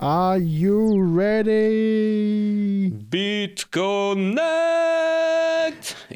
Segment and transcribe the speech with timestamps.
[0.00, 0.77] Are you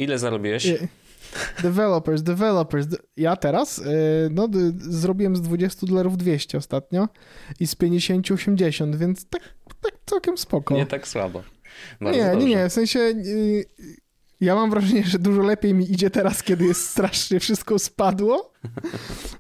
[0.03, 0.65] Ile zarobiłeś?
[0.65, 0.89] Nie.
[1.63, 2.87] Developers, developers.
[3.17, 3.83] Ja teraz, y,
[4.31, 7.09] no, zrobiłem z 20 dolarów 200 ostatnio
[7.61, 9.43] i z 50 80, więc tak,
[9.81, 10.75] tak całkiem spoko.
[10.75, 11.43] Nie tak słabo.
[12.01, 12.47] Bardzo nie, nie, dobrze.
[12.47, 13.67] nie, w sensie y,
[14.43, 18.53] ja mam wrażenie, że dużo lepiej mi idzie teraz, kiedy jest strasznie wszystko spadło,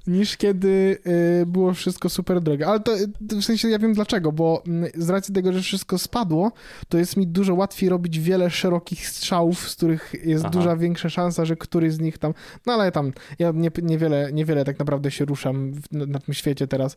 [0.06, 0.98] niż kiedy
[1.42, 2.66] y, było wszystko super drogie.
[2.66, 6.52] Ale to, w sensie ja wiem dlaczego, bo mm, z racji tego, że wszystko spadło,
[6.88, 10.52] to jest mi dużo łatwiej robić wiele szerokich strzałów, z których jest Aha.
[10.52, 12.34] duża większa szansa, że któryś z nich tam,
[12.66, 16.96] no ale tam ja nie, niewiele, niewiele tak naprawdę się ruszam na, tym świecie teraz.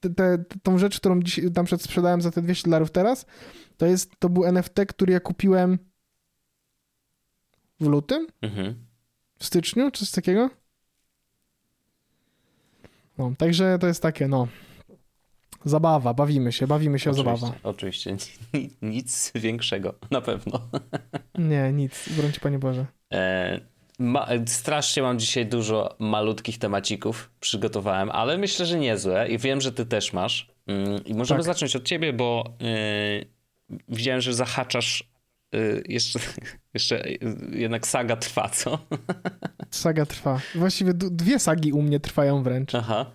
[0.00, 3.26] Te, te, tą rzecz, którą dziś, tam przed sprzedałem za te 200 dolarów teraz,
[3.76, 5.78] to jest, to był NFT, który ja kupiłem
[7.82, 8.74] w lutym, Mhm.
[9.38, 10.50] w styczniu, czy coś takiego.
[13.18, 14.48] No, także to jest takie, no,
[15.64, 17.52] zabawa, bawimy się, bawimy się o zabawa.
[17.62, 18.16] Oczywiście.
[18.54, 20.60] Ni- Nic większego, na pewno.
[21.38, 22.86] Nie, nic, broń Panie Boże.
[23.12, 23.60] E,
[23.98, 29.72] ma, strasznie mam dzisiaj dużo malutkich temacików przygotowałem, ale myślę, że niezłe i wiem, że
[29.72, 30.48] ty też masz.
[30.66, 31.46] Mm, I możemy Tak.
[31.46, 35.11] zacząć od ciebie, bo e, widziałem, że zahaczasz
[35.88, 36.18] jeszcze,
[36.74, 37.10] jeszcze e,
[37.52, 38.78] jednak saga trwa, co?
[39.70, 40.40] Saga trwa.
[40.54, 42.74] Właściwie dwie sagi u mnie trwają wręcz.
[42.74, 43.06] Aha.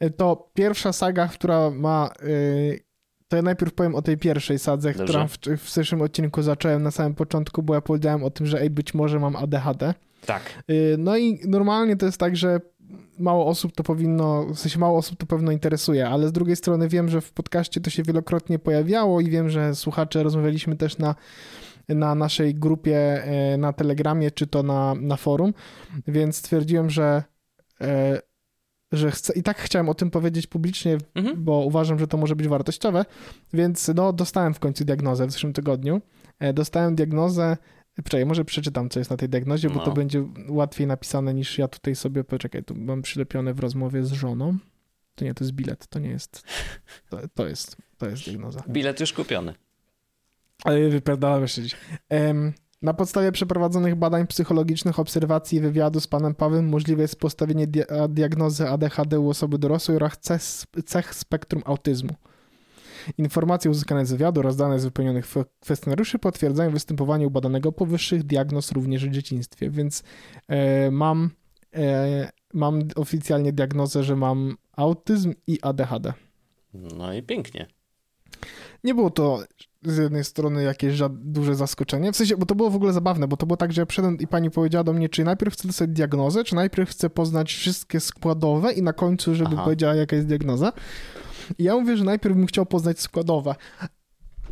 [0.00, 2.10] E, To pierwsza saga, która ma.
[2.22, 2.80] y,
[3.28, 5.04] To ja najpierw powiem o tej pierwszej sadze, Dobrze.
[5.04, 8.60] którą w, w zeszłym odcinku zacząłem na samym początku, bo ja powiedziałem o tym, że
[8.60, 9.94] ej, być może mam ADHD.
[10.26, 10.42] Tak.
[10.70, 12.60] Y, No i normalnie to jest tak, że
[13.18, 16.88] mało osób to powinno, w sensie mało osób to pewno interesuje, ale z drugiej strony
[16.88, 21.14] wiem, że w podcaście to się wielokrotnie pojawiało i wiem, że słuchacze rozmawialiśmy też na,
[21.88, 25.54] na naszej grupie e, na Telegramie czy to na, na forum,
[26.06, 27.22] więc stwierdziłem, że,
[27.80, 28.20] e,
[28.92, 31.44] że chcę, i tak chciałem o tym powiedzieć publicznie, Mhm.
[31.44, 33.04] bo uważam, że to może być wartościowe,
[33.52, 36.00] więc no dostałem w końcu diagnozę w zeszłym tygodniu.
[36.38, 37.56] E, Dostałem diagnozę
[37.96, 39.84] Poczekaj, może przeczytam, co jest na tej diagnozie, bo No.
[39.84, 44.12] to będzie łatwiej napisane niż ja tutaj sobie, poczekaj, tu mam przylepione w rozmowie z
[44.12, 44.58] żoną.
[45.14, 46.42] To nie, to jest bilet, to nie jest,
[47.10, 48.62] to, to jest, to jest diagnoza.
[48.68, 49.54] Bilet już kupiony.
[50.64, 51.76] Ale wypierdalałem jeszcze dziś.
[52.08, 52.52] Em,
[52.82, 58.08] na podstawie przeprowadzonych badań psychologicznych, obserwacji i wywiadu z panem Pawłem możliwe jest postawienie dia-
[58.08, 60.42] diagnozy ADHD u osoby dorosłej oraz cech,
[60.86, 62.14] cech spektrum autyzmu.
[63.18, 65.26] Informacje uzyskane z wywiadu oraz dane z wypełnionych
[65.60, 70.02] kwestionariuszy potwierdzają występowanie u badanego powyższych diagnoz również w dzieciństwie, więc
[70.48, 71.30] e, mam,
[71.74, 76.12] e, mam oficjalnie diagnozę, że mam autyzm i ADHD.
[76.74, 77.66] No i pięknie.
[78.84, 79.42] Nie było to
[79.82, 83.36] z jednej strony jakieś duże zaskoczenie, w sensie, bo to było w ogóle zabawne, bo
[83.36, 85.90] to było tak, że ja przyszedłem i pani powiedziała do mnie, czy najpierw chcę dostać
[85.90, 89.64] diagnozę, czy najpierw chcę poznać wszystkie składowe i na końcu, żeby Aha.
[89.64, 90.72] powiedziała, jaka jest diagnoza.
[91.58, 93.54] I ja mówię, że najpierw bym chciał poznać składowe.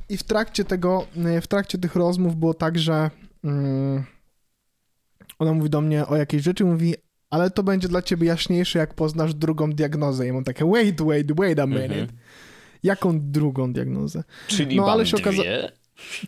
[0.08, 1.06] I w trakcie tego,
[1.42, 3.10] w trakcie tych rozmów było tak, że
[3.44, 4.04] mm,
[5.38, 6.94] ona mówi do mnie o jakiejś rzeczy, mówi,
[7.31, 10.26] ale to będzie dla ciebie jaśniejsze, jak poznasz drugą diagnozę.
[10.28, 11.84] I mam takie, wait, wait, wait a minute.
[12.00, 12.08] Mhm.
[12.82, 14.25] Jaką drugą diagnozę?
[14.47, 15.72] Czyli No, ale się okaza- dwie.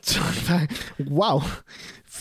[0.03, 0.69] Co, tak,
[1.11, 1.43] wow,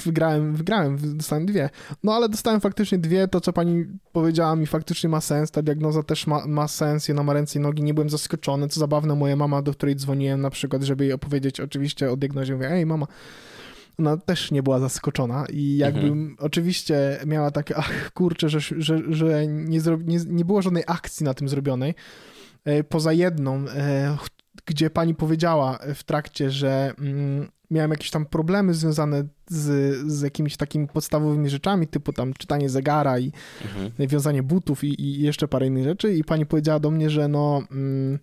[0.06, 1.70] wygrałem, wygrałem, dostałem dwie.
[2.04, 6.04] No ale dostałem faktycznie dwie, to co pani powiedziała mi faktycznie ma sens, ta diagnoza
[6.04, 9.36] też ma, ma sens, ona ma ręce i nogi, nie byłem zaskoczony, co zabawne, moja
[9.36, 13.08] mama, do której dzwoniłem na przykład, żeby jej opowiedzieć oczywiście o diagnozie, mówię, ej mama,
[14.00, 16.36] ona też nie była zaskoczona i jakby Mhm.
[16.40, 21.24] oczywiście miała takie, ach kurczę, że, że, że nie, zro, nie, nie było żadnej akcji
[21.24, 21.96] na tym zrobionej,
[22.66, 24.18] e, poza jedną, e,
[24.66, 30.58] gdzie pani powiedziała w trakcie, że mm, miałem jakieś tam problemy związane z, z jakimiś
[30.58, 34.10] takimi podstawowymi rzeczami, typu tam czytanie zegara i Mhm.
[34.10, 37.64] wiązanie butów i, i jeszcze parę innych rzeczy i pani powiedziała do mnie, że no...
[37.72, 38.20] Mm,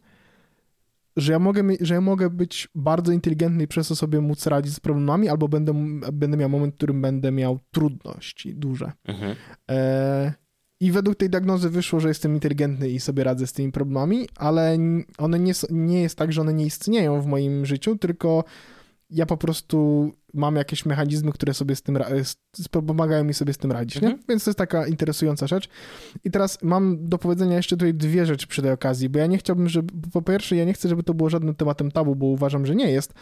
[1.17, 4.75] że ja, mogę, że ja mogę być bardzo inteligentny i przez to sobie móc radzić
[4.75, 5.73] z problemami, albo będę,
[6.13, 8.93] będę miał moment, w którym będę miał trudności duże.
[9.05, 9.37] Mhm.
[9.71, 10.33] E,
[10.81, 14.79] I według tej diagnozy wyszło, że jestem inteligentny i sobie radzę z tymi problemami, ale
[15.19, 18.45] one nie, nie jest tak, że one nie istnieją w moim życiu, tylko
[19.11, 21.99] ja po prostu mam jakieś mechanizmy, które sobie z tym
[22.87, 24.13] pomagają mi sobie z tym radzić, mhm.
[24.13, 24.25] nie?
[24.29, 25.69] Więc to jest taka interesująca rzecz.
[26.25, 29.39] I teraz mam do powiedzenia jeszcze tutaj dwie rzeczy przy tej okazji, bo ja nie
[29.39, 32.67] chciałbym, żeby, po pierwsze, ja nie chcę, żeby to było żadnym tematem tabu, bo uważam,
[32.67, 33.15] że nie jest,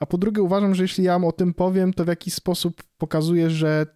[0.00, 3.50] a po drugie uważam, że jeśli ja o tym powiem, to w jakiś sposób pokazuje,
[3.50, 3.86] że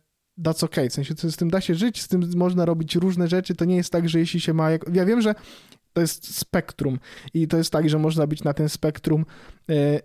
[0.43, 3.55] that's okay, w sensie z tym da się żyć, z tym można robić różne rzeczy,
[3.55, 4.85] to nie jest tak, że jeśli się ma, jak...
[4.95, 5.35] ja wiem, że
[5.93, 6.99] to jest spektrum
[7.35, 9.25] i to jest tak, że można być na tym spektrum
[9.71, 10.01] e,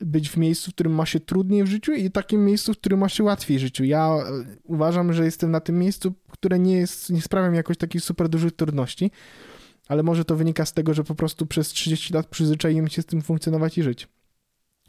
[0.00, 3.00] być w miejscu, w którym ma się trudniej w życiu i takim miejscu, w którym
[3.00, 3.84] ma się łatwiej w życiu.
[3.84, 4.22] Ja e,
[4.64, 8.28] uważam, że jestem na tym miejscu, które nie jest, nie sprawia mi jakoś takich super
[8.28, 9.10] dużych trudności,
[9.88, 13.06] ale może to wynika z tego, że po prostu przez 30 lat przyzwyczaiłem się z
[13.06, 14.08] tym funkcjonować i żyć.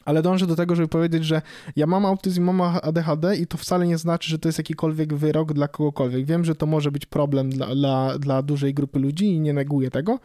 [0.08, 1.42] Ale dążę do tego, żeby powiedzieć, że
[1.76, 5.54] ja mam autyzm, mam ADHD i to wcale nie znaczy, że to jest jakikolwiek wyrok
[5.54, 6.26] dla kogokolwiek.
[6.26, 9.92] Wiem, że to może być problem dla, dla, dla dużej grupy ludzi i nie neguję
[9.92, 10.20] tego,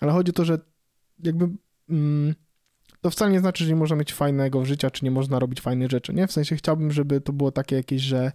[0.00, 0.58] ale chodzi o to, że
[1.22, 1.48] jakby...
[1.90, 2.34] Mm,
[3.00, 5.90] to wcale nie znaczy, że nie można mieć fajnego życia, czy nie można robić fajnych
[5.90, 6.26] rzeczy, nie?
[6.26, 8.32] W sensie chciałbym, żeby to było takie jakieś, że,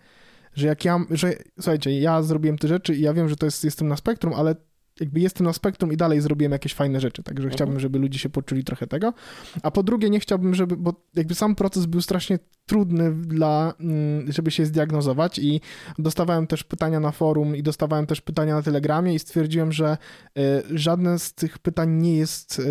[0.54, 3.64] że jak ja, że słuchajcie, ja zrobiłem te rzeczy i ja wiem, że to jest,
[3.64, 4.56] jestem na spektrum, ale
[5.00, 7.56] jakby jestem na spektrum i dalej zrobiłem jakieś fajne rzeczy, także mhm.
[7.56, 9.14] chciałbym, żeby ludzie się poczuli trochę tego.
[9.64, 14.32] A po drugie, nie chciałbym, żeby, bo jakby sam proces był strasznie trudny dla, mm,
[14.32, 15.62] żeby się zdiagnozować i
[16.00, 19.98] dostawałem też pytania na forum i dostawałem też pytania na Telegramie i stwierdziłem, że
[20.38, 22.62] y, żadne z tych pytań nie jest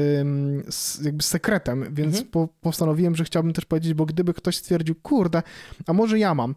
[1.04, 2.30] jakby sekretem, więc mhm.
[2.30, 5.42] po, postanowiłem, że chciałbym też powiedzieć, bo gdyby ktoś stwierdził, kurde,
[5.86, 6.54] a może ja mam,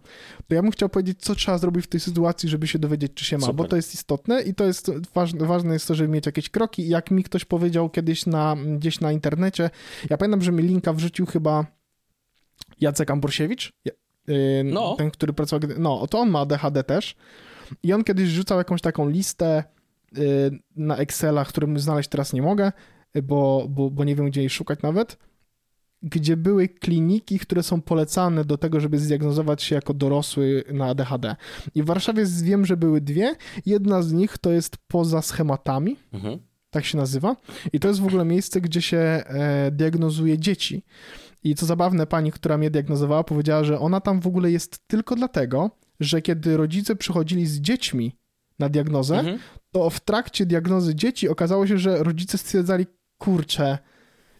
[0.48, 3.25] to ja bym chciał powiedzieć, co trzeba zrobić w tej sytuacji, żeby się dowiedzieć, czy
[3.25, 3.56] się ma, Super.
[3.56, 6.90] bo to jest istotne i to jest ważne, ważne jest to, żeby mieć jakieś kroki.
[6.90, 9.70] Jak mi ktoś powiedział kiedyś na, gdzieś na internecie,
[10.10, 11.66] ja pamiętam, że mi linka wrzucił chyba
[12.82, 13.74] Jacek Amborsiewicz,
[14.30, 14.96] y, no.
[14.96, 17.16] ten, który pracował, no, to on ma ADHD też
[17.84, 19.64] i on kiedyś rzucał jakąś taką listę
[20.18, 22.72] y, na Excela, którą znaleźć teraz nie mogę,
[23.24, 25.18] bo, bo, bo nie wiem, gdzie jej szukać nawet,
[26.01, 31.36] gdzie były kliniki, które są polecane do tego, żeby zdiagnozować się jako dorosły na ADHD.
[31.75, 33.36] I w Warszawie wiem, że były dwie.
[33.66, 35.96] Jedna z nich to jest poza schematami.
[36.13, 36.40] Mhm.
[36.69, 37.36] Tak się nazywa.
[37.74, 40.84] I to jest w ogóle miejsce, gdzie się e, diagnozuje dzieci.
[41.44, 45.16] I co zabawne, pani, która mnie diagnozowała, powiedziała, że ona tam w ogóle jest tylko
[45.16, 48.16] dlatego, że kiedy rodzice przychodzili z dziećmi
[48.60, 49.40] na diagnozę, mhm.
[49.72, 52.86] to w trakcie diagnozy dzieci okazało się, że rodzice stwierdzali,
[53.18, 53.78] kurczę,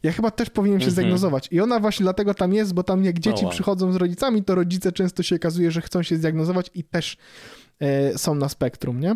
[0.04, 0.92] ja chyba też powinienem się -hmm.
[0.92, 1.48] zdiagnozować.
[1.52, 3.52] I ona właśnie dlatego tam jest, bo tam jak dzieci oh, wow.
[3.52, 7.18] przychodzą z rodzicami, to rodzice często się okazuje, że chcą się zdiagnozować i też
[7.80, 9.16] e, są na spektrum, nie?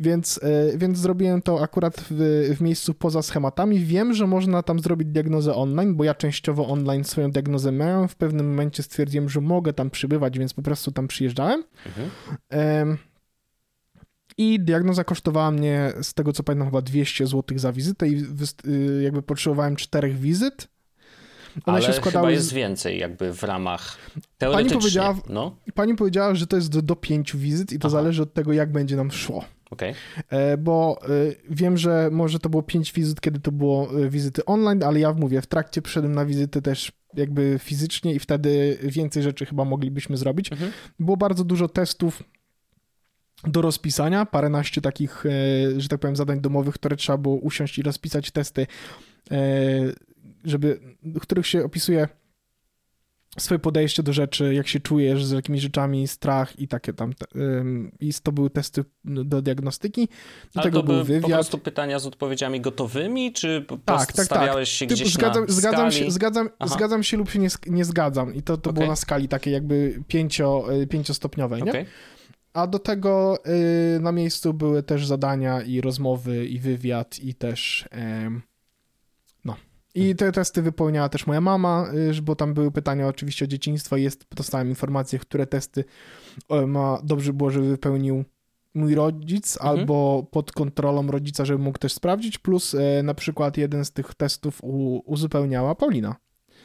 [0.00, 2.14] Więc, e, więc zrobiłem to akurat w,
[2.56, 3.78] w miejscu poza schematami.
[3.78, 8.08] Wiem, że można tam zrobić diagnozę online, bo ja częściowo online swoją diagnozę miałem.
[8.08, 11.64] W pewnym momencie stwierdziłem, że mogę tam przybywać, więc po prostu tam przyjeżdżałem.
[11.86, 12.98] Mhm.
[14.42, 18.24] I diagnoza kosztowała mnie, z tego co pamiętam, chyba 200 zł za wizytę i
[18.66, 20.68] y, jakby potrzebowałem czterech wizyt.
[21.66, 22.52] One Ale się składały chyba jest z...
[22.52, 23.96] więcej jakby w ramach
[24.38, 24.70] teoretycznie.
[24.70, 25.56] Pani powiedziała, no?
[25.74, 27.98] pani powiedziała że to jest do, do pięciu wizyt i to Aha.
[27.98, 29.44] zależy od tego, jak będzie nam szło.
[29.70, 29.94] Okay.
[30.28, 34.44] E, bo y, wiem, że może to było pięć wizyt, kiedy to było y, wizyty
[34.44, 39.22] online, ale ja mówię, w trakcie przyszedłem na wizyty też jakby fizycznie i wtedy więcej
[39.22, 40.52] rzeczy chyba moglibyśmy zrobić.
[40.52, 40.72] Mhm.
[40.98, 42.22] Było bardzo dużo testów
[43.44, 47.82] do rozpisania, paręnaście takich, e, że tak powiem, zadań domowych, które trzeba było usiąść i
[47.82, 48.66] rozpisać testy,
[49.30, 49.36] e,
[50.44, 52.08] żeby, w których się opisuje
[53.38, 57.12] swoje podejście do rzeczy, jak się czujesz z jakimiś rzeczami, strach i takie tam.
[58.00, 60.08] I to były testy do diagnostyki.
[60.54, 61.22] Do Ale tego to był wywiad.
[61.22, 64.54] po prostu pytania z odpowiedziami gotowymi, czy tak, tak, tak.
[64.54, 64.66] tak.
[64.66, 66.04] się gdzieś zgadzam, na zgadzam skali?
[66.04, 68.34] Się, zgadzam, zgadzam się lub się nie, nie zgadzam.
[68.34, 68.72] I to, to okay.
[68.72, 71.86] było na skali takiej jakby pięcio, e, pięciostopniowej, nie?
[72.52, 73.38] A do tego
[73.96, 77.88] y, na miejscu były też zadania i rozmowy, i wywiad, i też.
[77.92, 78.40] Y,
[79.44, 79.56] no.
[79.94, 81.86] I te testy wypełniała też moja mama,
[82.18, 83.96] y, bo tam były pytania oczywiście o dzieciństwo.
[83.96, 85.84] Jest, dostałem informację, które testy
[86.66, 88.24] ma, dobrze było, żeby wypełnił
[88.74, 89.78] mój rodzic, mhm.
[89.78, 92.38] albo pod kontrolą rodzica, żeby mógł też sprawdzić.
[92.38, 96.16] Plus y, na przykład jeden z tych testów u, uzupełniała Paulina.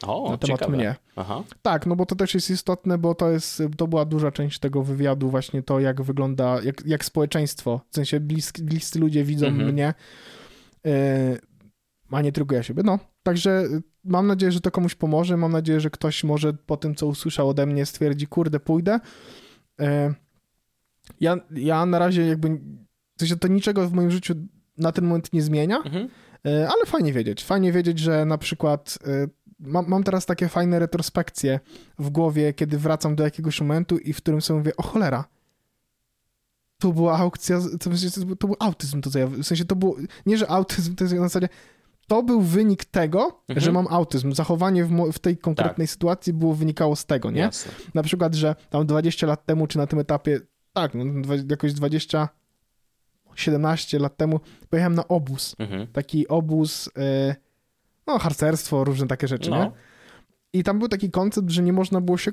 [0.06, 0.76] O, na temat ciekawe.
[0.76, 0.94] mnie.
[1.16, 1.42] Aha.
[1.62, 4.82] Tak, no bo to też jest istotne, bo to jest, to była duża część tego
[4.82, 9.72] wywiadu, właśnie to, jak wygląda, jak, jak społeczeństwo, w sensie blisk, bliscy ludzie widzą mhm.
[9.72, 9.94] mnie,
[10.84, 10.92] yy,
[12.10, 12.82] a nie tylko ja siebie.
[12.82, 13.64] No, także
[14.04, 17.48] mam nadzieję, że to komuś pomoże, mam nadzieję, że ktoś może po tym, co usłyszał
[17.48, 19.00] ode mnie, stwierdzi, kurde, pójdę.
[19.78, 19.86] Yy,
[21.20, 22.48] ja, ja na razie jakby,
[23.16, 24.34] w sensie to niczego w moim życiu
[24.78, 26.08] na ten moment nie zmienia, mhm.
[26.44, 27.44] Ale fajnie wiedzieć.
[27.44, 28.98] Fajnie wiedzieć, że na przykład
[29.60, 31.60] mam, mam teraz takie fajne retrospekcje
[31.98, 35.24] w głowie, kiedy wracam do jakiegoś momentu i w którym sobie mówię, o cholera,
[36.80, 37.90] to była aukcja, to,
[38.36, 39.96] to był autyzm, to co ja, w sensie to było,
[40.26, 41.48] nie, że autyzm, to jest na zasadzie,
[42.06, 43.64] to był wynik tego, Mhm.
[43.64, 44.32] że mam autyzm.
[44.32, 47.40] Zachowanie w, w tej konkretnej sytuacji było wynikało z tego, nie?
[47.40, 47.72] Jasne.
[47.94, 50.40] Na przykład, że tam 20 lat temu, czy na tym etapie,
[50.72, 51.04] tak, no,
[51.50, 52.28] jakoś 20,
[53.34, 55.54] 17 lat temu, pojechałem na obóz.
[55.58, 55.86] Mhm.
[55.86, 56.90] Taki obóz, y,
[58.08, 59.56] no, harcerstwo, różne takie rzeczy, nie?
[59.58, 59.72] No.
[60.52, 62.32] I tam był taki koncept, że nie można było się,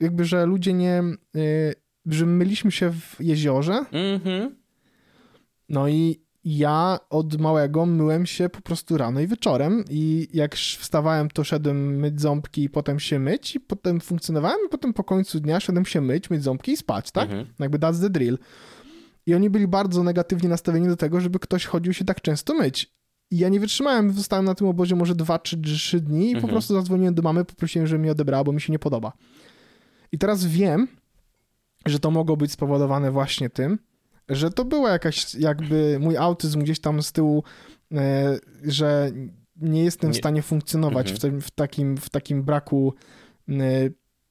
[0.00, 1.02] jakby, że ludzie nie,
[1.36, 1.74] y,
[2.06, 4.56] że myliśmy się w jeziorze, Mhm.
[5.68, 11.28] no i ja od małego myłem się po prostu rano i wieczorem i jak wstawałem,
[11.30, 15.40] to szedłem myć ząbki i potem się myć i potem funkcjonowałem i potem po końcu
[15.40, 17.24] dnia szedłem się myć, myć ząbki i spać, tak?
[17.30, 17.46] Mhm.
[17.58, 18.38] Jakby that's the drill.
[19.26, 22.97] I oni byli bardzo negatywnie nastawieni do tego, żeby ktoś chodził się tak często myć.
[23.30, 26.36] I ja nie wytrzymałem, zostałem na tym obozie może dwa czy trzy dni i po
[26.38, 26.52] Mhm.
[26.52, 29.12] prostu zadzwoniłem do mamy, poprosiłem, żeby mnie odebrała, bo mi się nie podoba.
[30.12, 30.88] I teraz wiem,
[31.86, 33.78] że to mogło być spowodowane właśnie tym,
[34.28, 37.42] że to była jakaś jakby mój autyzm gdzieś tam z tyłu,
[37.92, 39.10] e, że
[39.56, 41.16] nie jestem w Nie- stanie funkcjonować Mhm.
[41.16, 42.94] w, tym, w, takim, w takim braku
[43.48, 43.54] e,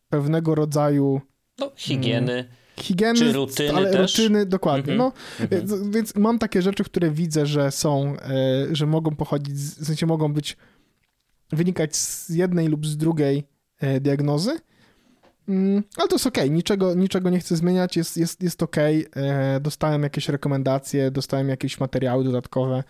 [0.10, 1.22] pewnego rodzaju
[1.60, 2.46] No, higieny.
[2.80, 4.18] Higieny, Czy rutyny ale też?
[4.18, 4.94] rutyny, dokładnie.
[4.94, 4.98] Mhm.
[4.98, 5.12] No,
[5.44, 5.62] Mhm.
[5.68, 10.06] więc, więc mam takie rzeczy, które widzę, że są, e, że mogą pochodzić, w sensie
[10.06, 10.58] mogą być,
[11.52, 13.44] wynikać z jednej lub z drugiej
[13.80, 14.60] e, diagnozy.
[15.50, 19.06] Mm, ale to jest okej, niczego, niczego nie chcę zmieniać, jest, jest, jest okej.
[19.16, 22.84] E, Dostałem jakieś rekomendacje, dostałem jakieś materiały dodatkowe,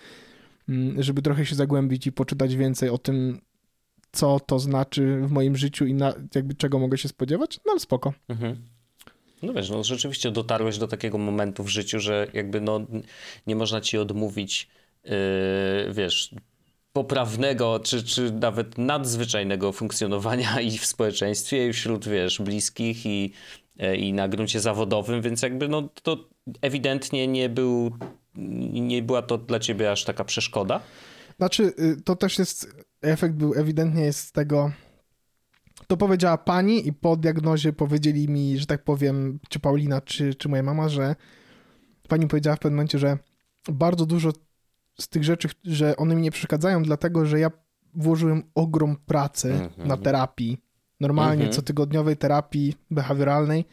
[0.69, 3.41] mm, żeby trochę się zagłębić i poczytać więcej o tym,
[4.11, 7.79] co to znaczy w moim życiu i na, jakby czego mogę się spodziewać, no ale
[7.79, 8.13] spoko.
[8.29, 8.55] Mhm.
[9.41, 12.79] No wiesz, no rzeczywiście dotarłeś do takiego momentu w życiu, że jakby no
[13.47, 14.67] nie można ci odmówić,
[15.03, 15.11] yy,
[15.93, 16.35] wiesz,
[16.93, 23.33] poprawnego czy, czy nawet nadzwyczajnego funkcjonowania i w społeczeństwie, i wśród, wiesz, bliskich i,
[23.79, 26.29] e, i na gruncie zawodowym, więc jakby no to
[26.61, 27.91] ewidentnie nie był,
[28.71, 30.79] nie była to dla ciebie aż taka przeszkoda.
[31.37, 32.67] Znaczy, y, to też jest,
[33.01, 34.71] efekt był ewidentnie jest z tego,
[35.87, 40.49] to powiedziała pani i po diagnozie powiedzieli mi, że tak powiem, czy Paulina, czy, czy
[40.49, 41.15] moja mama, że
[42.07, 43.17] pani powiedziała w pewnym momencie, że
[43.71, 44.31] bardzo dużo
[44.99, 47.51] z tych rzeczy, że one mi nie przeszkadzają, dlatego, że ja
[47.93, 49.87] włożyłem ogrom pracy Mhm.
[49.87, 50.57] na terapii,
[50.99, 51.55] normalnie Mhm.
[51.55, 53.65] cotygodniowej terapii behawioralnej,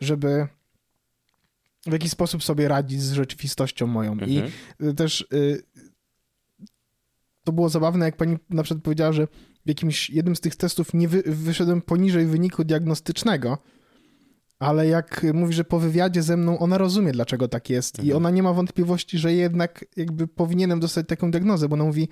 [0.00, 0.48] żeby
[1.86, 4.16] w jakiś sposób sobie radzić z rzeczywistością moją.
[4.16, 4.52] I Mhm.
[4.82, 5.62] y, też y,
[7.44, 9.28] to było zabawne, jak pani na przykład powiedziała, że
[9.68, 13.58] w jakimś jednym z tych testów nie wy, wyszedłem poniżej wyniku diagnostycznego,
[14.58, 18.16] ale jak mówi, że po wywiadzie ze mną ona rozumie, dlaczego tak jest i Mhm.
[18.16, 22.08] ona nie ma wątpliwości, że jednak jakby powinienem dostać taką diagnozę, bo ona mówi,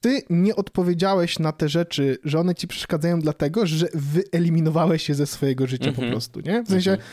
[0.00, 5.26] ty nie odpowiedziałeś na te rzeczy, że one ci przeszkadzają dlatego, że wyeliminowałeś je ze
[5.26, 6.10] swojego życia po Mhm.
[6.10, 6.62] prostu, nie?
[6.62, 7.08] W sensie Mhm.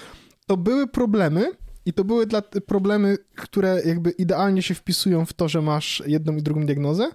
[0.48, 1.52] to były problemy
[1.86, 6.36] i to były dla, problemy, które jakby idealnie się wpisują w to, że masz jedną
[6.36, 7.10] i drugą diagnozę,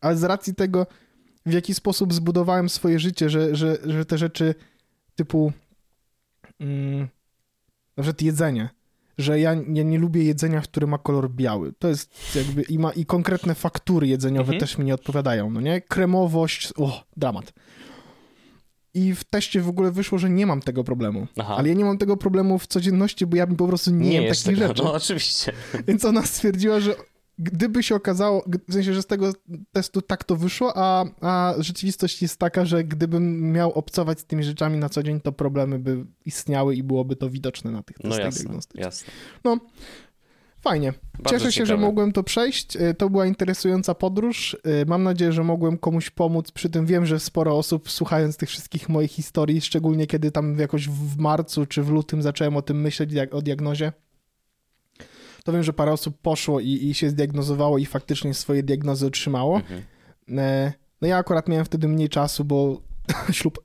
[0.00, 0.86] ale z racji tego,
[1.46, 4.54] w jaki sposób zbudowałem swoje życie, że, że, że te rzeczy
[5.14, 5.52] typu
[6.60, 7.08] mm,
[7.96, 8.68] na przykład jedzenie,
[9.18, 11.72] że ja, ja nie lubię jedzenia, które ma kolor biały.
[11.78, 14.60] To jest jakby i ma i konkretne faktury jedzeniowe Mhm.
[14.60, 15.80] też mi nie odpowiadają, no nie?
[15.80, 17.52] Kremowość, o, dramat.
[18.94, 21.26] I w teście w ogóle wyszło, że nie mam tego problemu.
[21.38, 21.54] Aha.
[21.58, 24.44] Ale ja nie mam tego problemu w codzienności, bo ja po prostu nie, jem jest
[24.44, 24.82] takich tego- rzeczy.
[24.82, 25.52] No oczywiście.
[25.88, 26.94] Więc ona stwierdziła, że
[27.42, 29.32] gdyby się okazało, w sensie, że z tego
[29.72, 34.44] testu tak to wyszło, a, a rzeczywistość jest taka, że gdybym miał obcować z tymi
[34.44, 38.10] rzeczami na co dzień, to problemy by istniały i byłoby to widoczne na tych No
[38.10, 38.84] testach jasne, diagnostycznych.
[38.84, 39.12] jasne.
[40.62, 40.92] Fajnie.
[41.18, 41.86] Bardzo Cieszę się, że ciekawe.
[41.86, 42.76] mogłem to przejść.
[42.76, 44.56] Y, To była interesująca podróż.
[44.82, 46.50] Y, Mam nadzieję, że mogłem komuś pomóc.
[46.50, 50.88] Przy tym wiem, że sporo osób słuchając tych wszystkich moich historii, szczególnie kiedy tam jakoś
[50.88, 53.92] w marcu czy w lutym zacząłem o tym myśleć o diagnozie,
[55.50, 59.56] to wiem, że parę osób poszło i, i się zdiagnozowało i faktycznie swoje diagnozy otrzymało.
[59.56, 59.82] Mhm.
[60.38, 62.82] E, No ja akurat miałem wtedy mniej czasu, bo
[63.32, 63.64] ślub,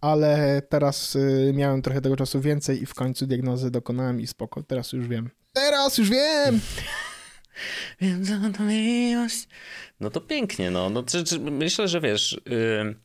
[0.00, 4.62] ale teraz y, miałem trochę tego czasu więcej i w końcu diagnozy dokonałem i spoko,
[4.62, 5.30] teraz już wiem.
[5.52, 6.60] Teraz już wiem!
[8.00, 9.48] Wiem, co to miłość.
[10.00, 10.90] No to pięknie, no.
[10.90, 12.40] no czy, czy, myślę, że wiesz,
[12.80, 13.02] ym,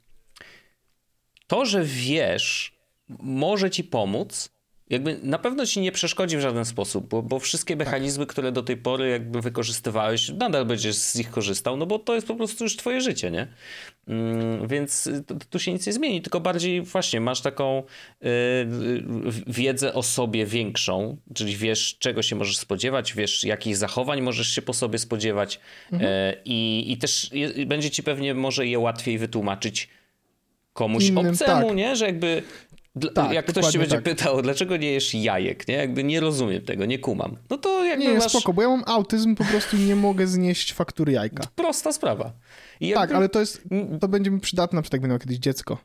[1.48, 2.78] to, że wiesz,
[3.20, 4.50] może ci pomóc,
[4.90, 8.64] jakby na pewno ci nie przeszkodzi w żaden sposób, bo, bo wszystkie mechanizmy, które do
[8.64, 12.64] tej pory jakby wykorzystywałeś, nadal będziesz z nich korzystał, no bo to jest po prostu
[12.64, 13.48] już twoje życie, nie?
[14.10, 17.84] Ym, więc y, tu- tu się nic nie zmieni, tylko bardziej właśnie masz taką
[18.24, 18.64] y, y,
[19.48, 24.62] wiedzę o sobie większą, czyli wiesz, czego się możesz spodziewać, wiesz, jakich zachowań możesz się
[24.62, 25.60] po sobie spodziewać
[25.94, 29.90] e, i, i też je, będzie ci pewnie może je łatwiej wytłumaczyć
[30.74, 31.76] komuś Innym, obcemu, tak.
[31.76, 31.96] nie?
[31.96, 32.44] Że jakby
[32.96, 34.04] Dla, Tak, jak ktoś ci dokładnie będzie tak.
[34.04, 35.76] pytał, dlaczego nie jesz jajek, nie?
[35.76, 37.38] Jakby nie rozumiem tego, nie kumam.
[37.50, 38.32] No to jakby Nie, masz...
[38.32, 41.44] spoko, bo ja mam autyzm, po prostu nie mogę znieść faktury jajka.
[41.56, 42.24] Prosta sprawa.
[42.24, 42.34] Tak,
[42.80, 43.62] jakby- ale to jest,
[44.02, 45.78] to będzie mi przydatne, na przykład jak będę miał kiedyś dziecko.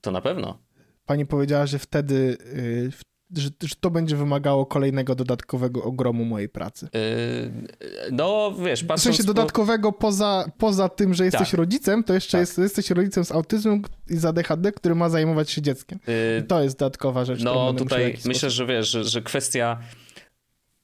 [0.00, 0.58] To na pewno.
[1.06, 2.90] Pani powiedziała, że wtedy, y,
[3.36, 6.88] że, że to będzie wymagało kolejnego dodatkowego ogromu mojej pracy.
[6.94, 9.02] Yy, no, wiesz, W patrząc...
[9.16, 11.58] sensie dodatkowego poza, poza tym, że jesteś Tak.
[11.58, 12.40] rodzicem, to jeszcze Tak.
[12.40, 15.98] jest, jesteś rodzicem z autyzmem i z ADHD, który ma zajmować się dzieckiem.
[16.36, 17.42] Yy, To jest dodatkowa rzecz.
[17.42, 19.78] No w tutaj myślę, że wiesz, że, że kwestia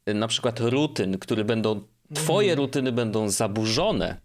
[0.09, 1.81] y, na przykład rutyn, które będą,
[2.15, 2.59] twoje Mm.
[2.65, 4.17] rutyny będą zaburzone,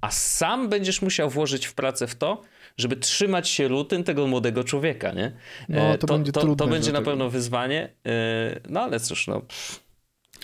[0.00, 2.42] a sam będziesz musiał włożyć w pracę w to,
[2.76, 5.32] żeby trzymać się rutyn tego młodego człowieka, nie?
[5.68, 7.10] No, E, to to, będzie to, to będzie na dlatego.
[7.10, 9.42] pewno wyzwanie, e, no ale cóż, no...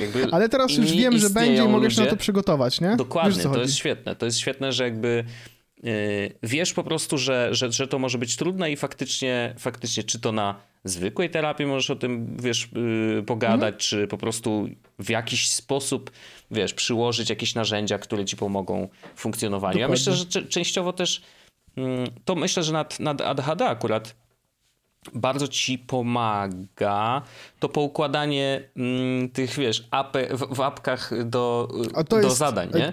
[0.01, 2.97] Jakby Ale teraz już wiem, że będzie i mogę się na to przygotować, nie?
[2.97, 3.61] Dokładnie, Wiesz, to chodzi.
[3.61, 4.17] jest świetne.
[4.17, 5.25] To jest świetne, że jakby
[5.83, 5.93] yy,
[6.43, 10.33] wiesz po prostu, że, że, że to może być trudne i faktycznie, faktycznie czy to
[10.33, 10.55] na
[10.85, 12.69] zwykłej terapii możesz o tym, wiesz,
[13.17, 13.79] yy, pogadać, Mhm.
[13.79, 14.69] czy po prostu
[14.99, 16.11] w jakiś sposób,
[16.51, 19.79] wiesz, przyłożyć jakieś narzędzia, które ci pomogą w funkcjonowaniu.
[19.79, 20.13] Ja Dokładnie.
[20.13, 21.23] myślę, że częściowo też
[22.25, 24.15] to myślę, że nad, nad ADHD akurat
[25.15, 27.23] bardzo ci pomaga
[27.59, 31.69] to poukładanie mm, tych, wiesz, apy, w, w apkach do,
[32.09, 32.93] do jest- zadań, nie?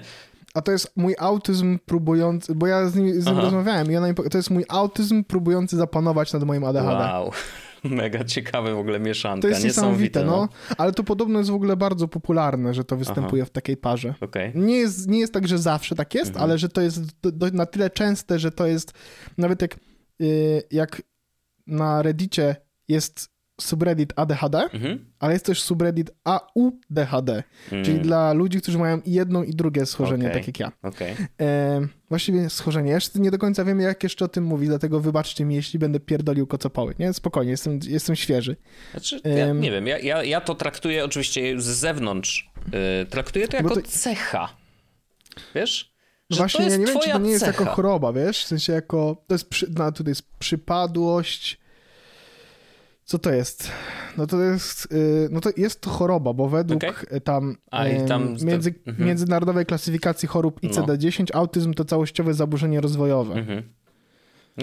[0.53, 4.13] A to jest mój autyzm próbujący, bo ja z nim, z nim rozmawiałem i ona
[4.13, 7.13] to jest mój autyzm próbujący zapanować nad moim ADHD.
[7.13, 7.31] Wow.
[7.89, 9.41] Mega ciekawe w ogóle mieszanka.
[9.41, 10.31] To jest niesamowite, no.
[10.31, 10.49] no.
[10.77, 14.15] Ale to podobno jest w ogóle bardzo popularne, że to występuje w takiej parze.
[14.21, 14.51] Okej.
[14.55, 16.43] Nie jest, nie jest tak, że zawsze tak jest, Mhm.
[16.43, 18.93] ale że to jest do, do, na tyle częste, że to jest
[19.37, 19.79] nawet jak,
[20.19, 21.01] yy, jak
[21.67, 22.55] na Reddicie
[22.87, 25.05] jest subreddit ADHD, Mhm.
[25.19, 29.85] ale jest też subreddit AUDHD, czyli Mm, dla ludzi, którzy mają i jedno i drugie
[29.85, 30.37] schorzenie, Okej.
[30.41, 30.71] tak jak ja.
[30.83, 31.15] Okej.
[31.41, 32.89] E, właściwie schorzenie.
[32.89, 35.79] Ja jeszcze nie do końca wiem, jak jeszcze o tym mówić, dlatego wybaczcie mi, jeśli
[35.79, 36.95] będę pierdolił kocopoły.
[36.99, 38.55] Nie, spokojnie, jestem, jestem świeży.
[38.91, 42.49] Znaczy, ja nie wiem, ja, ja, ja to traktuję oczywiście z zewnątrz.
[42.99, 44.49] Yy, traktuję to jako to- cecha.
[45.55, 45.93] Wiesz?
[46.29, 47.63] Że Właśnie, to jest ja nie wiem, czy to nie jest cecha.
[47.63, 48.43] jako choroba, wiesz?
[48.43, 51.62] W sensie jako, to jest, przy, no, tutaj jest przypadłość.
[53.05, 53.71] Co to jest?
[54.17, 57.17] No to jest, y, no to jest to choroba, bo według Okej.
[57.17, 59.07] y, tam, A, tam- między, mhm.
[59.07, 60.69] międzynarodowej klasyfikacji chorób No.
[60.69, 63.33] ICD-10 autyzm to całościowe zaburzenie rozwojowe.
[63.35, 63.63] Mhm.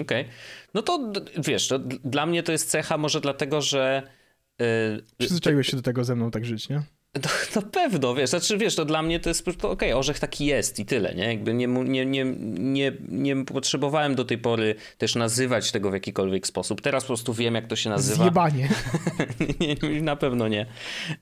[0.01, 0.25] Okej.
[0.73, 1.11] No to
[1.47, 4.03] wiesz, to dla mnie to jest cecha może dlatego, że
[4.59, 4.65] yy,
[5.17, 6.83] Przyzwyczaiłeś się do tego ze mną tak żyć, nie?
[7.15, 7.29] No,
[7.61, 10.45] na pewno, wiesz, znaczy wiesz, to dla mnie to jest po prostu okej, orzech taki
[10.45, 11.23] jest i tyle, nie?
[11.23, 16.47] Jakby nie, nie, nie, nie, nie potrzebowałem do tej pory też nazywać tego w jakikolwiek
[16.47, 16.81] sposób.
[16.81, 18.23] Teraz po prostu wiem, jak to się nazywa.
[18.23, 18.69] Zjebanie.
[19.59, 20.65] nie, nie, na pewno nie.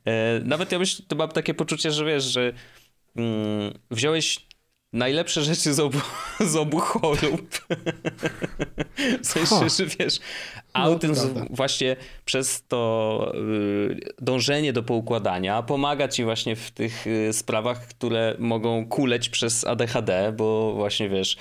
[0.05, 2.53] E, nawet ja myślę, to mam takie poczucie, że wiesz, że
[3.15, 4.49] mm, wziąłeś
[4.93, 5.99] najlepsze rzeczy z obu,
[6.51, 7.65] z obu chorób.
[9.23, 10.19] w sensie, że wiesz,
[10.73, 11.55] autyzm prawda.
[11.55, 18.35] właśnie przez to y, dążenie do poukładania pomaga ci właśnie w tych y, sprawach, które
[18.39, 21.37] mogą kuleć przez ADHD, bo właśnie wiesz,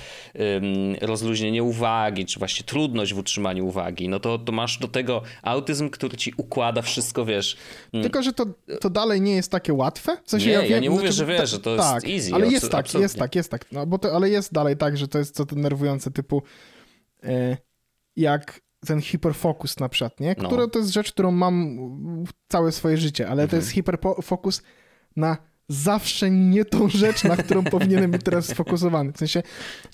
[1.00, 5.90] rozluźnienie uwagi, czy właśnie trudność w utrzymaniu uwagi, no to, to masz do tego autyzm,
[5.90, 7.56] który ci układa wszystko, wiesz.
[7.92, 8.46] mm, Tylko, że to,
[8.80, 10.16] to dalej nie jest takie łatwe.
[10.24, 12.34] W sensie Nie, ja wiem, nie mówię, znaczy, że wiesz, że to jest tak, easy,
[12.34, 13.02] Ale jest tak, absolutnie.
[13.02, 13.72] jest tak, jest tak.
[13.72, 16.42] No, bo to, ale jest dalej tak, że to jest co denerwujące, typu
[17.22, 17.56] e,
[18.16, 20.34] jak ten hiperfokus na przykład, nie?
[20.38, 20.46] No.
[20.48, 21.78] Które to jest rzecz, którą mam
[22.48, 23.60] całe swoje życie, ale to Mhm.
[23.62, 24.62] jest hiperfokus
[25.16, 25.36] na
[25.68, 29.12] zawsze nie tą rzecz, na którą powinienem być teraz sfokusowany.
[29.12, 29.42] W sensie,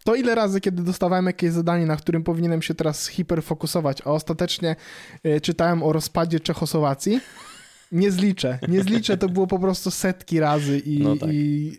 [0.04, 4.76] to ile razy, kiedy dostawałem jakieś zadanie, na którym powinienem się teraz hiperfokusować, a ostatecznie
[5.24, 7.20] e, czytałem o rozpadzie Czechosłowacji,
[7.92, 8.58] nie zliczę.
[8.68, 11.28] Nie zliczę, to było po prostu setki razy i, No tak.
[11.32, 11.72] i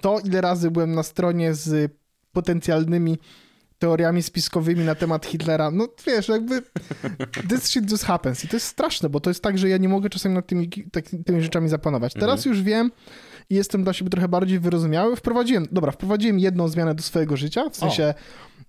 [0.00, 1.92] to, ile razy byłem na stronie z
[2.32, 3.18] potencjalnymi
[3.78, 6.62] teoriami spiskowymi na temat Hitlera, no wiesz, jakby
[7.48, 9.88] this shit just happens i to jest straszne, bo to jest tak, że ja nie
[9.88, 12.14] mogę czasem nad tymi, tak, tymi rzeczami zapanować.
[12.14, 12.54] Teraz Mhm.
[12.56, 12.90] już wiem
[13.50, 15.16] i jestem dla siebie trochę bardziej wyrozumiały.
[15.16, 18.14] Wprowadziłem, dobra, wprowadziłem jedną zmianę do swojego życia, w sensie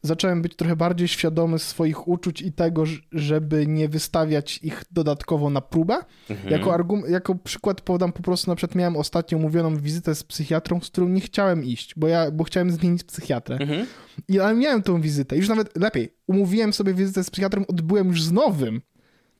[0.01, 5.61] zacząłem być trochę bardziej świadomy swoich uczuć i tego, żeby nie wystawiać ich dodatkowo na
[5.61, 5.97] próbę.
[6.29, 6.51] Mhm.
[6.51, 10.89] Jako, jako przykład podam po prostu, na przykład miałem ostatnio umówioną wizytę z psychiatrą, z
[10.89, 13.57] którą nie chciałem iść, bo ja, bo chciałem zmienić psychiatrę.
[13.57, 13.85] Mhm.
[14.27, 18.23] I ale miałem tą wizytę, już nawet lepiej, umówiłem sobie wizytę z psychiatrą, odbyłem już
[18.23, 18.81] z nowym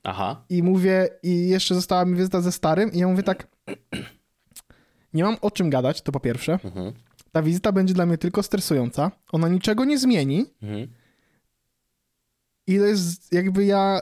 [0.04, 0.44] Aha.
[0.48, 3.46] i mówię, i jeszcze została mi wizyta ze starym i ja mówię tak,
[5.14, 6.58] nie mam o czym gadać, to po pierwsze.
[6.64, 6.92] Mhm.
[7.32, 10.88] Ta wizyta będzie dla mnie tylko stresująca, ona niczego nie zmieni Mhm.
[12.66, 14.00] i to jest jakby ja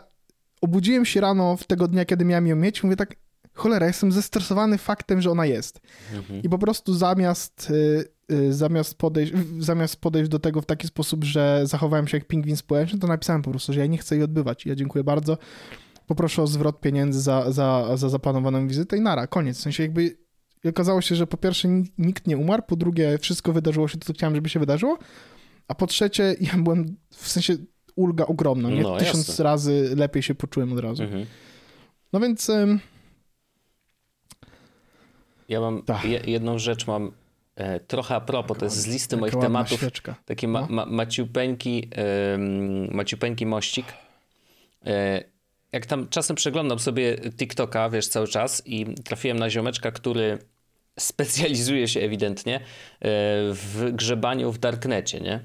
[0.60, 3.16] obudziłem się rano w tego dnia, kiedy miałem ją mieć, mówię tak,
[3.54, 5.80] cholera, jestem zestresowany faktem, że ona jest.
[6.14, 6.42] Mhm.
[6.42, 11.24] I po prostu zamiast, y, y, zamiast, podejść, zamiast podejść do tego w taki sposób,
[11.24, 14.24] że zachowałem się jak pingwin społeczny, to napisałem po prostu, że ja nie chcę jej
[14.24, 14.66] odbywać.
[14.66, 15.38] Ja dziękuję bardzo.
[16.06, 19.58] Poproszę o zwrot pieniędzy za, za, za zaplanowaną wizytę i nara, koniec.
[19.58, 20.16] W sensie jakby
[20.64, 24.12] okazało się, że po pierwsze nikt nie umarł, po drugie wszystko wydarzyło się to, co
[24.12, 24.98] chciałem, żeby się wydarzyło,
[25.68, 27.56] a po trzecie ja byłem w sensie
[27.96, 28.82] ulga ogromna, nie?
[28.82, 29.44] No, Tysiąc jasne.
[29.44, 31.02] razy lepiej się poczułem od razu.
[31.02, 31.26] Mhm.
[32.12, 32.48] No więc...
[32.48, 32.80] ym,
[35.48, 36.04] Ja mam Tak.
[36.04, 37.12] je, jedną rzecz mam
[37.56, 39.78] e, trochę a propos, to jest z listy moich tematów.
[39.78, 40.14] Świeczka.
[40.24, 40.66] Taki ma, No.
[40.70, 41.90] ma, maciupeńki,
[42.34, 43.86] ym, maciupeńki mościk.
[44.86, 45.24] E,
[45.72, 50.38] jak tam czasem przeglądam sobie TikToka, wiesz, cały czas i trafiłem na ziomeczka, który
[50.98, 52.60] specjalizuje się ewidentnie e,
[53.52, 55.40] w grzebaniu w darknecie, nie?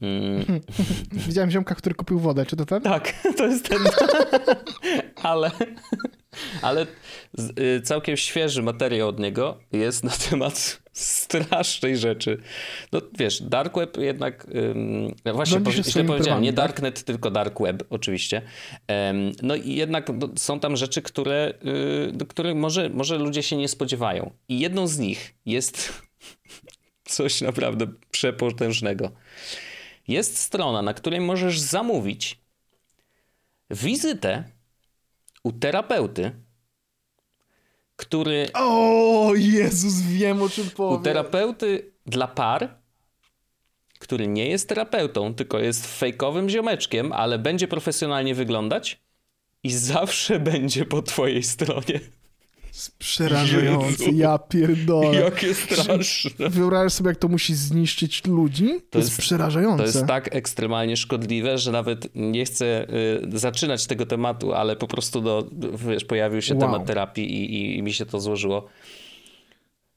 [0.00, 0.60] Mm,
[1.28, 2.82] Widziałem ziomka, który kupił wodę, czy to ten?
[2.82, 3.78] tak, to jest ten.
[5.22, 5.50] ale
[6.62, 6.86] ale
[7.58, 12.38] y, całkiem świeży materiał od niego jest na temat strasznej rzeczy.
[12.92, 14.46] No wiesz, dark web jednak,
[15.24, 16.56] no właśnie się po, źle powiedziałem, nie tak?
[16.56, 18.42] darknet, tylko dark web oczywiście.
[18.86, 21.54] Em, no i jednak no, są tam rzeczy, które,
[22.08, 24.30] y, do których może, może ludzie się nie spodziewają.
[24.48, 25.92] I jedną z nich jest
[27.04, 29.10] coś naprawdę przepotężnego.
[30.08, 32.40] Jest strona, na której możesz zamówić
[33.70, 34.44] wizytę
[35.42, 36.45] u terapeuty,
[37.96, 41.02] który O Jezus, wiem o czym u powiem.
[41.02, 42.78] terapeuty dla par,
[43.98, 49.00] który nie jest terapeutą, tylko jest fejkowym ziomeczkiem, ale będzie profesjonalnie wyglądać
[49.62, 52.00] i zawsze będzie po twojej stronie.
[52.98, 54.16] Przerażający, Jezu.
[54.16, 55.20] ja pierdolę.
[55.20, 56.50] Jakie straszne.
[56.50, 58.66] Wyobrażasz sobie, jak to musi zniszczyć ludzi?
[58.90, 59.76] To, jest, jest- przerażające.
[59.78, 62.86] To jest tak ekstremalnie szkodliwe, że nawet nie chcę
[63.34, 65.46] y, zaczynać tego tematu, ale po prostu do,
[65.88, 66.60] wiesz, pojawił się Wow.
[66.60, 68.66] temat terapii i, i, i mi się to złożyło.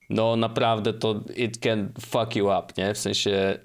[0.10, 2.94] No naprawdę to it can fuck you up, nie?
[2.94, 3.60] W sensie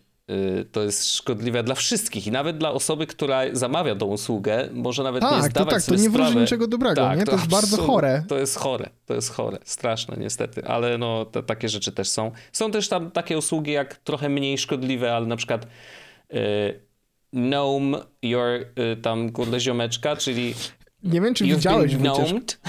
[0.73, 5.23] to jest szkodliwe dla wszystkich i nawet dla osoby, która zamawia tą usługę, może nawet
[5.23, 7.25] nie Tak, to zdawać tak, to sobie nie wróży niczego dobrego, Tak, nie?
[7.25, 8.25] To jest bardzo chore.
[8.29, 12.31] To jest chore, to jest chore, straszne niestety, ale no te, takie rzeczy też są.
[12.53, 15.67] Są też tam takie usługi jak trochę mniej szkodliwe, ale na przykład
[16.35, 16.81] y,
[17.33, 18.49] Gnome Your
[18.93, 20.55] y, tam kurde ziomeczka, czyli
[21.03, 22.61] Nie wiem, czy You've widziałeś gnomed.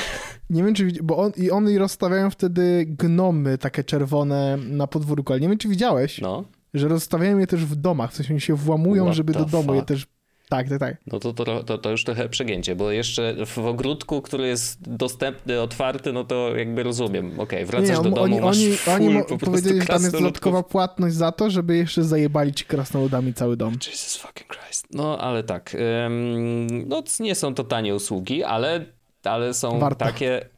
[0.50, 5.39] Nie wiem, czy bo on, i one rozstawiają wtedy gnomy takie czerwone na podwórku, ale
[5.39, 6.44] nie wiem, czy widziałeś, No,
[6.76, 9.74] że rozstawiają je też w domach, w sensie oni się włamują, What żeby do domu
[9.74, 9.88] je fuck?
[9.88, 10.06] też...
[10.50, 10.98] Tak, tak, tak.
[11.08, 15.62] no to, to, to, to już trochę przegięcie, bo jeszcze w ogródku, który jest dostępny,
[15.62, 17.40] otwarty, no to jakby rozumiem.
[17.40, 18.58] Okej, wracasz Nie, do on- domu, oni, masz
[18.88, 22.54] oni, oni po prostu powiedzieli, że tam jest dodatkowa płatność za to, żeby jeszcze zajebali
[22.54, 23.74] ci krasnoludami cały dom.
[23.74, 24.88] Jesus fucking Christ.
[24.92, 25.76] No, ale tak.
[26.06, 28.86] ym, no, nie są to tanie usługi, ale,
[29.24, 30.06] ale są Warto.
[30.06, 30.50] takie...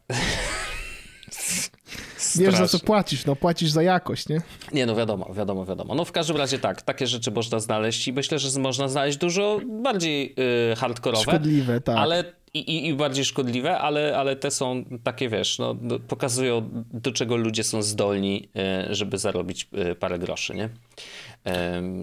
[2.38, 4.40] Wiesz, za co płacisz, no płacisz za jakość, nie?
[4.72, 5.94] Nie, no wiadomo, wiadomo, wiadomo.
[5.94, 9.60] No w każdym razie tak, takie rzeczy można znaleźć i myślę, że można znaleźć dużo
[9.82, 10.34] bardziej
[10.72, 11.96] y, hardkorowe, Szkodliwe, tak.
[11.96, 12.24] ale
[12.54, 17.36] i, i, bardziej szkodliwe, ale, ale te są takie, wiesz, no, no, pokazują do czego
[17.36, 18.48] ludzie są zdolni,
[18.90, 20.68] y, żeby zarobić y, parę groszy, nie?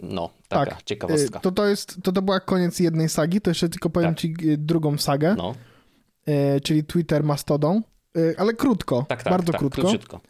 [0.03, 0.83] No, taka tak.
[0.83, 1.39] ciekawostka.
[1.39, 4.19] Y, To, to, jest, to, to była koniec jednej sagi, to jeszcze tylko powiem Tak.
[4.19, 5.55] ci drugą sagę, No,
[6.63, 7.81] czyli Twitter Mastodon,
[8.37, 9.81] ale krótko, tak, tak, bardzo tak, krótko.
[9.81, 10.21] króciutko.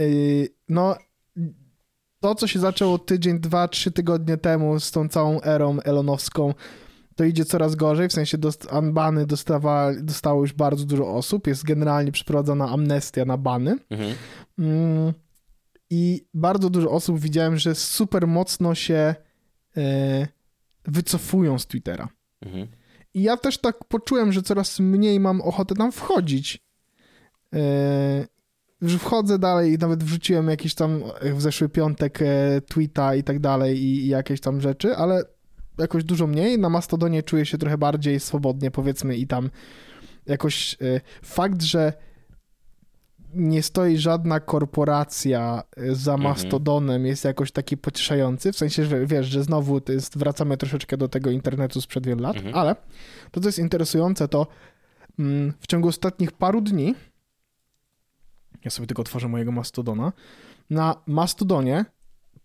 [0.00, 0.96] Y, No,
[2.20, 6.54] to co się zaczęło tydzień, dwa, trzy tygodnie temu z tą całą erą elonowską,
[7.16, 11.64] to idzie coraz gorzej, w sensie dost, unbany dostawa, dostało już bardzo dużo osób, jest
[11.64, 13.78] generalnie przeprowadzana amnestia na bany.
[13.90, 14.14] Mhm.
[14.58, 15.12] Mm,
[15.90, 19.14] I bardzo dużo osób widziałem, że super mocno się
[19.76, 20.26] e,
[20.84, 22.08] wycofują z Twittera.
[22.42, 22.66] Mhm.
[23.14, 26.69] I ja też tak poczułem, że coraz mniej mam ochotę tam wchodzić.
[27.54, 28.26] E,
[28.82, 33.38] że wchodzę dalej i nawet wrzuciłem jakiś tam w zeszły piątek e, tweeta i tak
[33.40, 35.22] dalej i, i jakieś tam rzeczy, ale
[35.78, 36.58] jakoś dużo mniej.
[36.58, 39.50] Na Mastodonie czuję się trochę bardziej swobodnie, powiedzmy, i tam
[40.26, 41.92] jakoś e, fakt, że
[43.34, 46.30] nie stoi żadna korporacja e, za Mhm.
[46.30, 50.96] Mastodonem jest jakoś taki pocieszający, w sensie, że wiesz, że znowu to jest, wracamy troszeczkę
[50.96, 52.54] do tego internetu sprzed wielu lat, Mhm.
[52.54, 52.76] ale
[53.30, 54.46] to, co jest interesujące, to
[55.18, 56.94] mm, w ciągu ostatnich paru dni
[58.64, 60.12] ja sobie tylko otworzę mojego Mastodona.
[60.70, 61.84] Na Mastodonie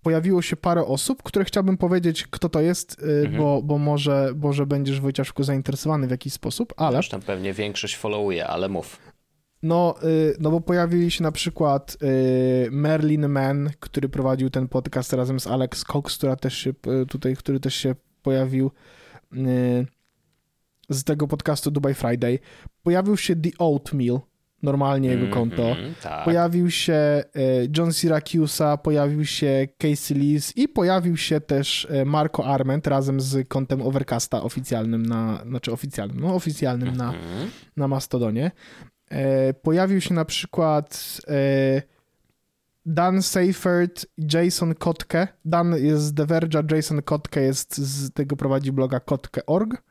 [0.02, 3.38] pojawiło się parę osób, które chciałbym powiedzieć, kto to jest, y, Mhm.
[3.38, 7.98] bo, bo może, może będziesz Wojciaszku zainteresowany w jakiś sposób, ale Już tam pewnie większość
[7.98, 8.98] followuje, ale mów.
[9.64, 11.98] no, y, no bo pojawili się na przykład
[12.68, 16.74] y, Merlin Mann, który prowadził ten podcast razem z Alex Cox, która też się
[17.10, 18.72] tutaj, który też się pojawił
[20.90, 22.40] z tego podcastu Dubai Friday.
[22.84, 24.20] Pojawił się The Oatmeal
[24.66, 25.70] normalnie jego konto.
[25.70, 26.26] Mhm, tak.
[26.26, 27.24] Pojawił się e,
[27.78, 33.48] John Syracusa, pojawił się Casey Lees i pojawił się też e, Marco Arment razem z
[33.48, 37.50] kontem Overcasta oficjalnym na, znaczy oficjalnym, no oficjalnym na, Mhm.
[37.78, 38.52] na Mastodonie.
[39.12, 41.22] E, Pojawił się na przykład
[42.86, 45.28] Dan Seifert Jason Kotke.
[45.46, 49.84] Dan jest z The Verge'a, Jason Kotke jest z tego prowadzi bloga kotke.org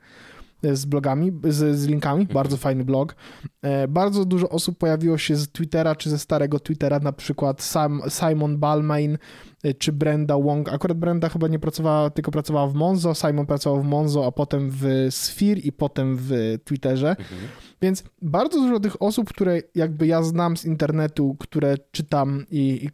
[0.73, 3.15] z blogami, z, z linkami, bardzo fajny blog.
[3.63, 8.03] E, Bardzo dużo osób pojawiło się z Twittera, czy ze starego Twittera, na przykład Sam,
[8.09, 9.19] Simon Balmain,
[9.65, 10.73] e, czy Brenda Wong.
[10.73, 14.71] Akurat Brenda chyba nie pracowała, tylko pracowała w Monzo, Simon pracował w Monzo, a potem
[14.71, 16.31] w Sphere i potem w
[16.65, 17.09] Twitterze.
[17.11, 17.41] Mhm.
[17.83, 22.89] Więc bardzo dużo tych osób, które jakby ja znam z internetu, które czytam i, i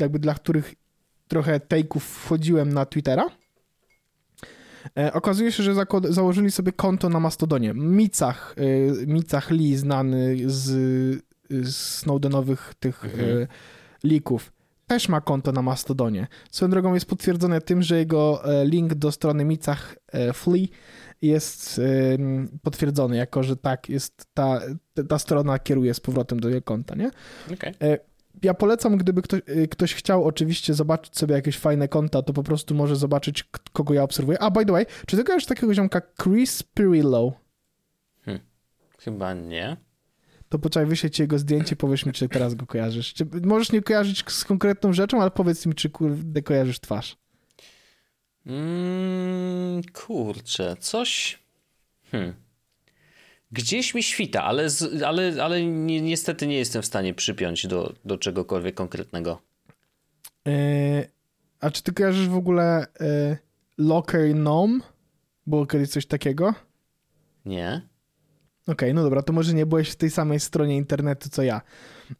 [0.00, 0.74] jakby dla których
[1.28, 3.26] trochę take'ów wchodziłem na Twittera,
[5.12, 5.74] okazuje się, że
[6.10, 7.74] założyli sobie konto na Mastodonie.
[7.74, 8.54] Micach,
[9.02, 10.62] e, Micach Lee, znany z,
[11.50, 13.42] z Snowdenowych tych Mhm.
[13.42, 13.46] e,
[14.04, 14.52] lików,
[14.86, 16.26] też ma konto na Mastodonie.
[16.50, 20.66] Swoją drogą jest potwierdzone tym, że jego e, link do strony Micach e, Flea
[21.22, 21.80] jest
[22.62, 24.60] potwierdzony, jako że tak, jest ta,
[25.08, 27.10] ta- strona kieruje z powrotem do jego konta, nie?
[27.52, 27.74] Okej.
[28.42, 32.42] Ja polecam, gdyby ktoś, y, ktoś chciał oczywiście zobaczyć sobie jakieś fajne konta, to po
[32.42, 34.38] prostu może zobaczyć, kogo ja obserwuję.
[34.42, 37.32] A, by the way, czy ty kojarzysz takiego ziomka Chris Pirillo?
[39.04, 39.76] Chyba nie.
[40.48, 43.14] To poczekaj, wyślę ci jego zdjęcie, powiesz mi, czy teraz go kojarzysz.
[43.14, 47.16] Czy, możesz nie kojarzyć z konkretną rzeczą, ale powiedz mi, czy kurde kojarzysz twarz.
[48.46, 51.38] Mm, kurczę, coś.
[52.10, 52.43] Hmm.
[53.54, 57.94] Gdzieś mi świta, ale, z, ale, ale ni niestety nie jestem w stanie przypiąć do,
[58.04, 59.42] do czegokolwiek konkretnego.
[60.48, 60.52] E,
[61.60, 63.36] a czy ty kojarzysz w ogóle e,
[63.78, 64.80] Locker Gnome?
[65.46, 66.54] Było kiedyś coś takiego?
[67.44, 67.88] Nie?
[68.66, 71.60] Okej, no dobra, to może nie byłeś w tej samej stronie internetu co ja.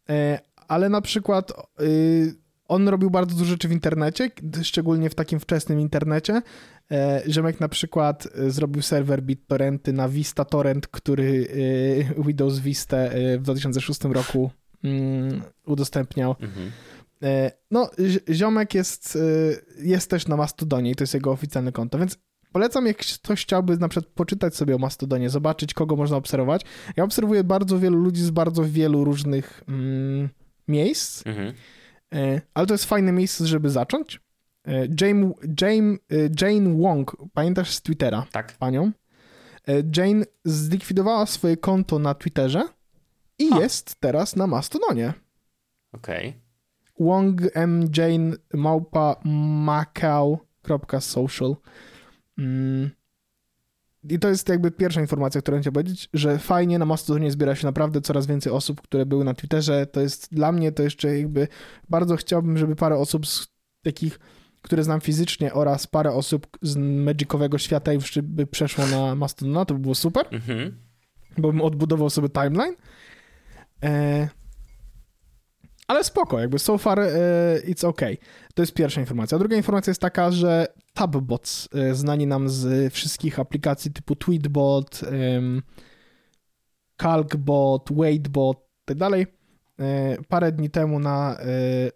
[0.08, 2.34] E, ale na przykład y,
[2.68, 4.30] on robił bardzo dużo rzeczy w internecie,
[4.62, 6.42] szczególnie w takim wczesnym internecie.
[6.90, 11.48] E, Ziomek na przykład e, zrobił serwer BitTorrenty na Vista Torrent, który
[12.18, 12.96] e, Windows Vista
[13.38, 14.50] w 2006 roku
[14.84, 16.36] mm, udostępniał.
[16.40, 16.70] Mhm.
[17.70, 19.18] No, zi- ziomek jest,
[19.78, 22.18] jest też na Mastodonie i to jest jego oficjalne konto, więc
[22.52, 26.62] polecam, jak ktoś chciałby na przykład poczytać sobie o Mastodonie, zobaczyć, kogo można obserwować.
[26.96, 30.28] Ja obserwuję bardzo wielu ludzi z bardzo wielu różnych mm,
[30.68, 31.52] miejsc, Mhm.
[32.14, 34.20] E, ale to jest fajne miejsce, żeby zacząć.
[35.00, 35.96] Jane, Jane,
[36.40, 38.52] Jane Wong, pamiętasz z Twittera Tak.
[38.52, 38.92] panią?
[39.68, 42.62] E, Jane zlikwidowała swoje konto na Twitterze
[43.38, 43.60] i Ha.
[43.60, 45.12] jest teraz na Mastodonie.
[45.92, 46.34] Okej.
[47.00, 47.90] Wong M.
[47.96, 49.16] Jane małpa
[50.24, 51.56] macau.social.
[52.38, 52.90] Mm.
[54.10, 57.66] I to jest jakby pierwsza informacja, którą chciałem powiedzieć, że fajnie na Mastodonie zbiera się
[57.66, 59.86] naprawdę coraz więcej osób, które były na Twitterze.
[59.86, 61.48] To jest dla mnie to jeszcze jakby
[61.88, 63.48] bardzo chciałbym, żeby parę osób z
[63.82, 64.20] takich,
[64.62, 69.74] które znam fizycznie oraz parę osób z magicowego świata już by przeszło na Mastodona, to
[69.74, 70.78] by było super Mhm.
[71.38, 72.74] bo bym odbudował sobie timeline.
[73.82, 74.28] E,
[75.88, 77.08] ale spoko, jakby so far e,
[77.66, 78.16] it's okay.
[78.54, 79.36] To jest pierwsza informacja.
[79.36, 85.00] A druga informacja jest taka, że Tabbots, e, znani nam z wszystkich aplikacji typu Tweetbot,
[87.02, 89.26] Calcbot, Waitbot tak dalej,
[89.80, 91.36] e, parę dni temu na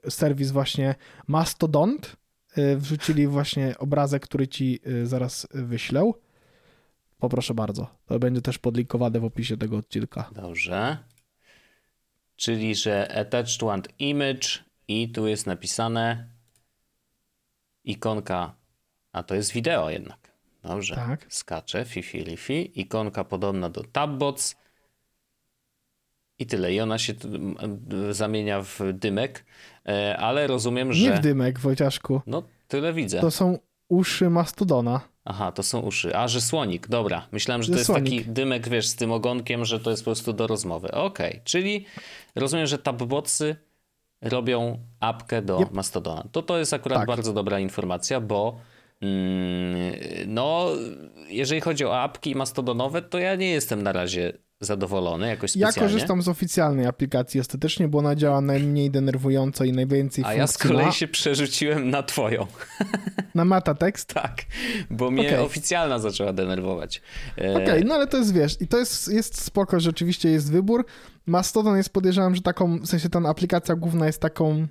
[0.09, 0.94] serwis właśnie
[1.27, 2.16] Mastodont
[2.77, 6.12] wrzucili właśnie obrazek, który ci zaraz wyślę.
[7.18, 7.87] Poproszę bardzo.
[8.07, 10.31] To będzie też podlinkowane w opisie tego odcinka.
[10.35, 10.98] Dobrze.
[12.38, 14.48] Czyli, że attached one image
[14.88, 16.29] i tu jest napisane
[17.85, 18.55] ikonka,
[19.12, 20.33] a to jest wideo jednak.
[20.62, 20.94] Dobrze.
[20.94, 21.27] Tak.
[21.29, 22.81] Skacze, fifi lifi.
[22.81, 24.57] Ikonka podobna do tabbots.
[26.38, 26.72] I tyle.
[26.74, 27.14] I ona się
[28.11, 29.44] zamienia w dymek,
[29.88, 31.11] e, ale rozumiem, że...
[31.11, 32.20] Nie w dymek, Wojciaszku.
[32.27, 33.20] No, tyle widzę.
[33.20, 35.01] To są uszy mastodona.
[35.30, 36.16] Aha, to są uszy.
[36.16, 37.26] A, że słonik, dobra.
[37.32, 40.32] Myślałem, że to jest taki dymek, wiesz, z tym ogonkiem, że to jest po prostu
[40.32, 40.90] do rozmowy.
[40.90, 41.84] Okej, czyli
[42.34, 43.56] rozumiem, że tabbotsy
[44.22, 45.70] robią apkę do Yep.
[45.72, 46.24] Mastodona.
[46.32, 47.06] To to jest akurat Tak.
[47.06, 48.60] bardzo dobra informacja, bo
[49.00, 49.92] mm,
[50.26, 50.66] no,
[51.28, 55.92] jeżeli chodzi o apki mastodonowe, to ja nie jestem na razie zadowolony jakoś Ja specjalnie.
[55.92, 60.50] korzystam z oficjalnej aplikacji ostatecznie, bo ona działa najmniej denerwująco i najwięcej A ja z
[60.52, 60.92] funkcji kolei ma.
[60.92, 62.46] się przerzuciłem na twoją.
[63.34, 64.14] Na metatekst.
[64.14, 64.42] Tak,
[64.90, 65.38] bo mnie Okej.
[65.38, 67.02] oficjalna zaczęła denerwować.
[67.38, 70.86] E, Okej, no ale to jest, wiesz, i to jest, jest spoko, rzeczywiście jest wybór.
[71.26, 74.66] Mastodon jest, podejrzewam, że taką, w sensie ta aplikacja główna jest taką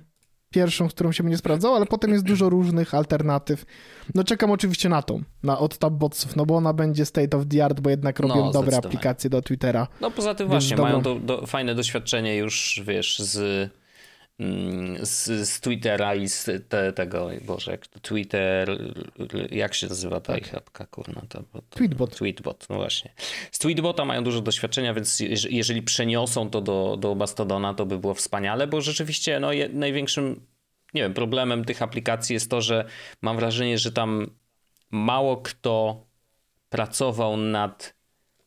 [0.50, 3.64] pierwszą, z którą się będzie sprawdzał, ale potem jest dużo różnych alternatyw.
[4.14, 7.64] No czekam oczywiście na tą, na od Tabbotsów, no bo ona będzie state of the
[7.64, 9.86] art, bo jednak robią No, dobre aplikacje do Twittera.
[10.00, 13.70] No poza tym właśnie, dobrą- mają do, do, fajne doświadczenie już, wiesz, z,
[15.02, 18.78] z, z Twittera i z te, tego, Boże, jak to Twitter,
[19.50, 21.22] jak się nazywa ta ich apka, kurna?
[21.28, 22.16] To, to, Tweetbot.
[22.16, 23.12] Tweetbot, no właśnie.
[23.52, 27.98] Z Tweetbota mają dużo doświadczenia, więc jeż- jeżeli przeniosą to do, do Mastodona, to by
[27.98, 30.46] było wspaniale, bo rzeczywiście no, je, największym,
[30.94, 32.84] nie wiem, problemem tych aplikacji jest to, że
[33.22, 34.30] mam wrażenie, że tam
[34.90, 36.06] mało kto
[36.68, 37.94] pracował nad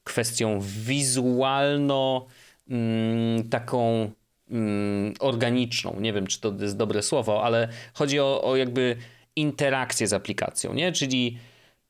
[0.03, 2.27] kwestią wizualno
[2.69, 4.20] mm, taką mm,
[5.19, 5.95] organiczną.
[5.99, 8.95] Nie wiem, czy to jest dobre słowo, ale chodzi o, o jakby
[9.35, 10.91] interakcję z aplikacją, nie?
[10.91, 11.37] Czyli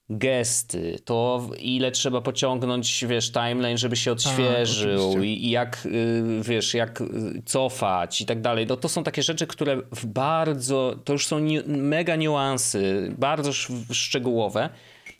[0.09, 6.73] gesty, to ile trzeba pociągnąć, wiesz, timeline, żeby się odświeżył i, i jak, y, wiesz,
[6.73, 7.05] jak y,
[7.45, 8.65] cofać i tak dalej.
[8.67, 13.49] No to są takie rzeczy, które w bardzo, to już są ni- mega niuansy, bardzo
[13.49, 14.69] sz- szczegółowe,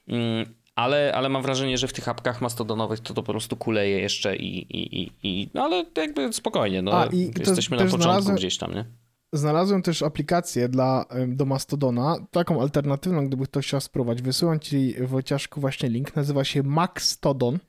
[0.08, 4.00] Mm, ale, ale mam wrażenie, że w tych apkach mastodonowych to, to po prostu kuleje
[4.00, 8.10] jeszcze i, i, i, i no ale jakby spokojnie, no A, i jesteśmy na początku
[8.10, 8.86] znalazłem- gdzieś tam, nie?
[9.34, 14.22] Znalazłem też aplikację dla, do Mastodona, taką alternatywną, gdyby ktoś chciał spróbować.
[14.22, 16.16] Wysyłam ci, Wojciaszku, właśnie link.
[16.16, 17.60] Nazywa się Maxtodon.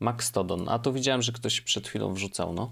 [0.00, 2.70] Maxtodon, a to widziałem, że ktoś przed chwilą wrzucał, no.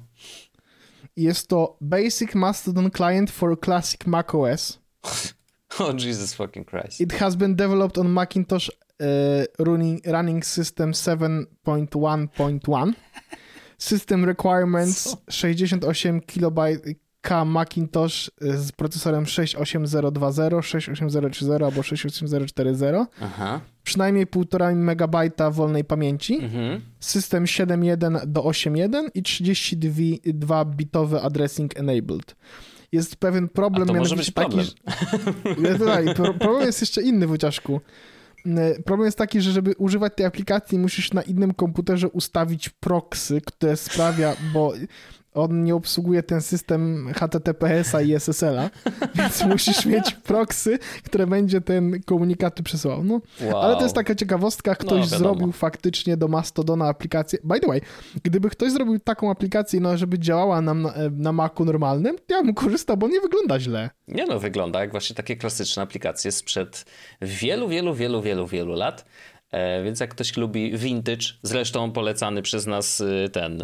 [1.16, 4.78] Jest to Basic Mastodon Client for Classic macOS.
[5.78, 7.00] Oh Jesus fucking Christ.
[7.00, 8.70] It has been developed on Macintosh
[9.58, 12.92] running, running System 7.1.1.
[13.78, 16.58] System requirements 68 KB
[17.44, 22.84] Macintosh y, z procesorem 68020, 68030 albo 68040.
[23.20, 23.60] Aha.
[23.82, 26.38] Przynajmniej 1,5 MB wolnej pamięci.
[26.38, 26.80] Mhm.
[27.00, 32.36] System 7.1 do 8.1 i 32-bitowy addressing enabled.
[32.92, 34.66] Jest pewien problem, A to może być problem.
[35.86, 37.80] Taki, problem jest jeszcze inny, Wojciaszku.
[38.46, 43.40] N- Problem jest taki, że żeby używać tej aplikacji, musisz na innym komputerze ustawić proxy,
[43.40, 44.72] które sprawia, bo
[45.34, 48.70] on nie obsługuje ten system HTTPS-a i SSL-a,
[49.16, 53.04] więc musisz mieć proxy, które będzie ten komunikaty przesyłał.
[53.04, 53.62] No, Wow.
[53.62, 55.18] ale to jest taka ciekawostka, ktoś wiadomo.
[55.18, 57.38] zrobił faktycznie do Mastodona aplikację.
[57.44, 57.80] By the way,
[58.22, 62.42] gdyby ktoś zrobił taką aplikację, no, żeby działała nam na, na Macu normalnym, to ja
[62.42, 63.90] bym korzystał, bo nie wygląda źle.
[64.08, 66.84] Nie no, wygląda jak właśnie takie klasyczne aplikacje sprzed
[67.22, 69.04] wielu, wielu, wielu, wielu, wielu lat.
[69.50, 73.62] E, więc jak ktoś lubi vintage, zresztą polecany przez nas y, ten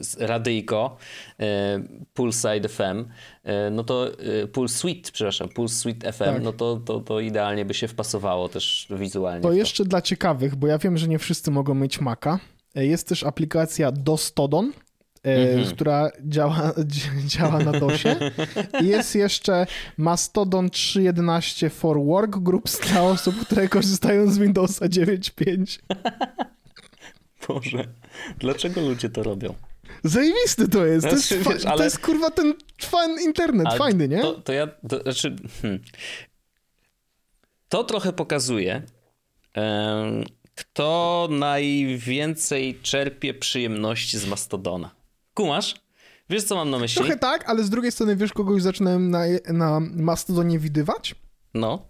[0.00, 0.96] z- radyjko
[1.40, 1.44] y,
[2.14, 3.00] Poolside FM,
[3.46, 4.08] y, no to
[4.42, 6.42] y, Pool Suite, przepraszam, Pool Suite FM, Tak.
[6.42, 9.42] no to, to, to idealnie by się wpasowało też wizualnie.
[9.42, 12.38] To jeszcze dla ciekawych, bo ja wiem, że nie wszyscy mogą mieć Maca.
[12.74, 14.72] E, Jest też aplikacja Dostodon,
[15.24, 15.74] e, Mhm.
[15.74, 16.72] która działa,
[17.26, 18.16] działa na DOSie.
[18.82, 25.78] I jest jeszcze Mastodon 3.11 for Work Groups dla osób, które korzystają z Windowsa 9.5.
[27.48, 27.84] Boże,
[28.38, 29.54] dlaczego ludzie to robią?
[30.04, 31.06] Zajebisty to jest.
[31.08, 34.20] To jest, Znaczy, wiesz, to ale- jest kurwa ten fan internet, Ale fajny, nie?
[34.22, 35.82] To, to ja, to, znaczy, hmm.
[37.68, 38.82] to trochę pokazuje,
[39.54, 44.90] em, kto najwięcej czerpie przyjemności z Mastodona.
[45.34, 45.74] Kumasz?
[46.30, 46.96] Wiesz, co mam na myśli?
[47.00, 51.14] Trochę tak, ale z drugiej strony wiesz, kogo już zaczynałem na, na Mastodonie widywać?
[51.54, 51.82] No.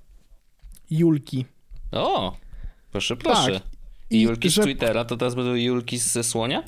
[0.91, 1.47] Julki.
[1.93, 2.37] O,
[2.93, 3.53] proszę, proszę.
[3.53, 3.63] Tak.
[4.11, 6.63] I Julki z że- Twittera, to teraz będą Julki ze Słonia?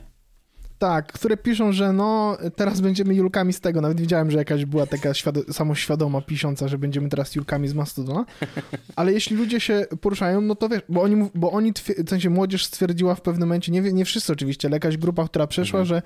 [0.78, 3.80] Tak, które piszą, że no, teraz będziemy Julkami z tego.
[3.80, 8.24] Nawet widziałem, że jakaś była taka świado- samoświadoma pisząca, że będziemy teraz Julkami z Mastodona.
[8.96, 12.30] Ale jeśli ludzie się poruszają, no to wiesz, bo oni, bo oni twier- w sensie
[12.30, 15.86] młodzież stwierdziła w pewnym momencie, nie, nie wszyscy oczywiście, ale jakaś grupa, która przeszła, Mhm.
[15.86, 16.02] że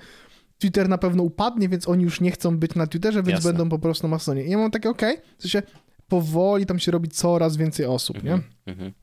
[0.59, 3.49] Twitter na pewno upadnie, więc oni już nie chcą być na Twitterze, więc Jasne.
[3.49, 4.43] będą po prostu na Mastodonie.
[4.43, 5.61] I ja mam takie, okej, w sensie
[6.07, 8.39] powoli tam się robi coraz więcej osób, nie?
[8.65, 8.93] Mhm.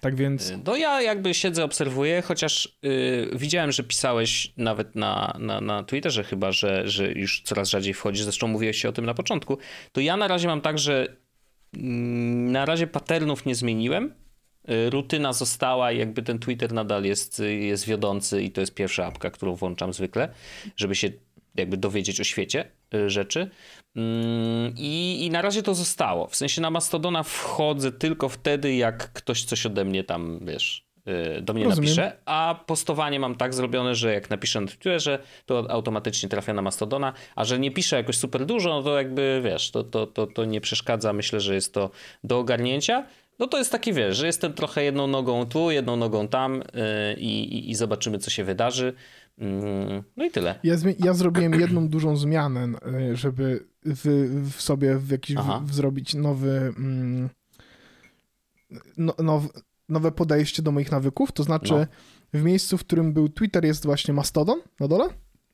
[0.00, 0.52] Tak więc...
[0.66, 6.24] No ja jakby siedzę, obserwuję, chociaż y, widziałem, że pisałeś nawet na, na, na Twitterze
[6.24, 9.58] chyba, że, że już coraz rzadziej wchodzisz, zresztą mówiłeś się o tym na początku,
[9.92, 11.16] to ja na razie mam tak, że
[11.74, 14.23] mm, na razie patternów nie zmieniłem, y,
[14.90, 19.06] rutyna została i jakby ten Twitter nadal jest, y, jest wiodący i to jest pierwsza
[19.06, 20.28] apka, którą włączam zwykle,
[20.76, 21.10] żeby się
[21.54, 23.50] jakby dowiedzieć o świecie y, rzeczy.
[23.96, 26.26] Mm, I, I na razie to zostało.
[26.26, 30.86] W sensie na Mastodona wchodzę tylko wtedy, jak ktoś coś ode mnie tam, wiesz,
[31.38, 31.84] y, do mnie Rozumiem.
[31.90, 36.62] napisze, a postowanie mam tak zrobione, że jak napiszę na Twitterze, to automatycznie trafia na
[36.62, 40.26] Mastodona, a że nie piszę jakoś super dużo, no to jakby, wiesz, to, to, to,
[40.26, 41.12] to nie przeszkadza.
[41.12, 41.90] Myślę, że jest to
[42.24, 43.06] do ogarnięcia.
[43.38, 47.14] No to jest taki, wiesz, że jestem trochę jedną nogą tu, jedną nogą tam yy,
[47.18, 48.94] i, i, zobaczymy, co się wydarzy.
[49.38, 49.46] Yy,
[50.16, 50.58] no i tyle.
[50.62, 52.68] Ja, ja zrobiłem jedną dużą zmianę,
[53.12, 57.28] y, żeby w, w sobie w jakiś w, zrobić nowy, mm,
[58.96, 59.42] no, now,
[59.88, 61.32] nowe podejście do moich nawyków.
[61.32, 62.40] To znaczy, no.
[62.40, 65.08] w miejscu, w którym był Twitter, jest właśnie Mastodon na dole.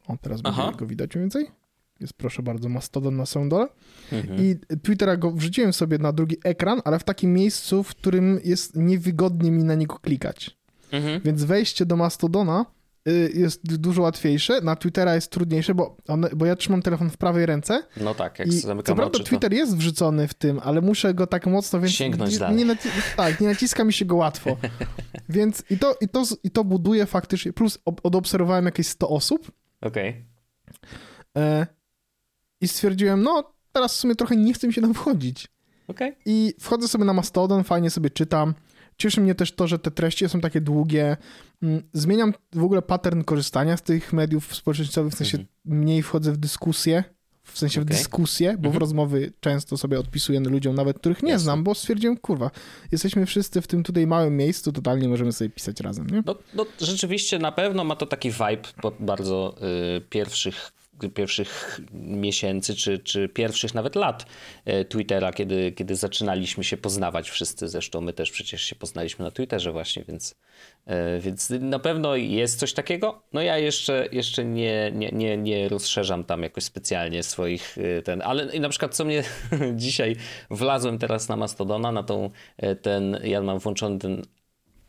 [0.08, 1.59] O, teraz będzie go widać mniej więcej.
[2.00, 3.68] Jest proszę bardzo Mastodon na samym dole.
[4.12, 4.40] Mhm.
[4.40, 8.76] I Twittera go wrzuciłem sobie na drugi ekran, ale w takim miejscu, w którym jest
[8.76, 10.60] niewygodnie mi na niego klikać.
[10.92, 11.20] Mhm.
[11.24, 12.66] Więc wejście do Mastodona
[13.08, 17.16] y, jest dużo łatwiejsze, na Twittera jest trudniejsze, bo, one, bo ja trzymam telefon w
[17.16, 17.82] prawej ręce.
[17.96, 19.56] No tak, jak zamykam Co prawda oczy, Twitter to...
[19.56, 22.56] jest wrzucony w tym, ale muszę go tak mocno, więc Sięgnąć nie, dalej.
[22.56, 24.56] Nie naci- tak, nie naciska mi się go łatwo.
[25.28, 29.52] więc i to, i, to, i to buduje faktycznie, plus odobserwowałem jakieś 100 osób.
[29.80, 30.26] Okej.
[31.34, 31.66] Okay.
[32.60, 35.48] I stwierdziłem, no teraz w sumie trochę nie chcę mi się tam wchodzić.
[35.88, 36.16] Okay.
[36.26, 38.54] I wchodzę sobie na Mastodon, fajnie sobie czytam.
[38.96, 41.16] Cieszy mnie też to, że te treści są takie długie.
[41.62, 45.50] Mm, zmieniam w ogóle pattern korzystania z tych mediów społecznościowych, w sensie mm -hmm.
[45.64, 47.04] mniej wchodzę w dyskusję,
[47.42, 47.94] w sensie okay.
[47.94, 48.62] w dyskusję, bo mm -hmm.
[48.62, 48.80] w mhm.
[48.80, 51.44] rozmowy często sobie odpisuję ludziom, nawet których nie Jasne.
[51.44, 52.50] znam, bo stwierdziłem, kurwa,
[52.92, 56.22] jesteśmy wszyscy w tym tutaj małym miejscu, totalnie możemy sobie pisać razem, nie?
[56.26, 59.56] No, no rzeczywiście na pewno ma to taki vibe bardzo
[59.96, 60.72] y, pierwszych
[61.08, 64.26] pierwszych miesięcy, czy, czy pierwszych nawet lat
[64.64, 67.68] e, Twittera, kiedy, kiedy zaczynaliśmy się poznawać wszyscy.
[67.68, 70.34] Zresztą my też przecież się poznaliśmy na Twitterze właśnie, więc,
[70.86, 73.22] e, więc na pewno jest coś takiego.
[73.32, 78.22] No ja jeszcze, jeszcze nie, nie, nie, nie rozszerzam tam jakoś specjalnie swoich e, ten,
[78.22, 79.22] ale na przykład co mnie
[79.74, 80.16] dzisiaj
[80.50, 82.30] wlazłem teraz na Mastodona, na tą
[82.82, 84.22] ten, ja mam włączony ten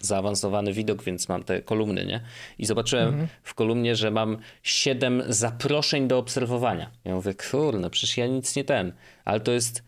[0.06, 2.22] zaawansowany widok, więc mam te kolumny, nie?
[2.58, 3.28] I zobaczyłem mhm.
[3.44, 6.92] w kolumnie, że mam siedem zaproszeń do obserwowania.
[7.06, 8.94] Ja mówię, kurde, przecież ja nic nie ten.
[9.26, 9.84] Ale to jest,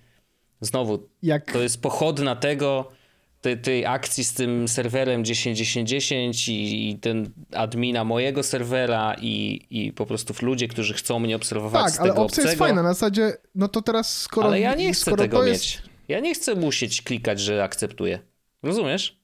[0.61, 1.51] znowu, Jak...
[1.51, 2.91] to jest pochodna tego,
[3.43, 9.93] tej, tej akcji z tym serwerem 10.10.10 i, i ten admina mojego serwera i, i
[9.93, 12.47] po prostu ludzie, którzy chcą mnie obserwować tak, z tego ale opcja obcego.
[12.47, 14.47] jest fajna, na zasadzie, no to teraz skoro...
[14.47, 15.63] Ale ja nie chcę tego jest...
[15.63, 15.81] mieć.
[16.07, 18.19] Ja nie chcę musieć klikać, że akceptuję.
[18.63, 19.22] Rozumiesz?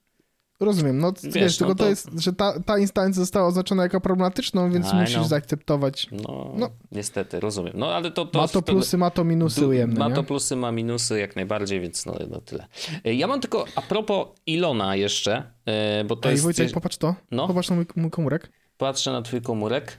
[0.60, 1.84] Rozumiem, no wiesz, wiesz tylko no to...
[1.84, 1.89] to...
[1.89, 5.28] jest, że ta, ta instancja została oznaczona jako problematyczną, więc I musisz know.
[5.28, 6.07] zaakceptować.
[6.12, 7.74] No, no, niestety, rozumiem.
[7.76, 10.16] No, ale to, to, ma to plusy, ma to minusy ujemne, Ma nie?
[10.16, 12.68] to plusy, ma minusy jak najbardziej, więc no, no tyle.
[13.05, 16.43] E, ja mam tylko a propos Ilona jeszcze, e, bo to Ej, jest...
[16.43, 17.47] Wojciech, popatrz to, no?
[17.47, 18.51] popatrz na mój, mój komórek.
[18.78, 19.97] Patrzę na twój komórek,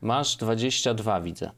[0.00, 1.50] masz 22 widzę.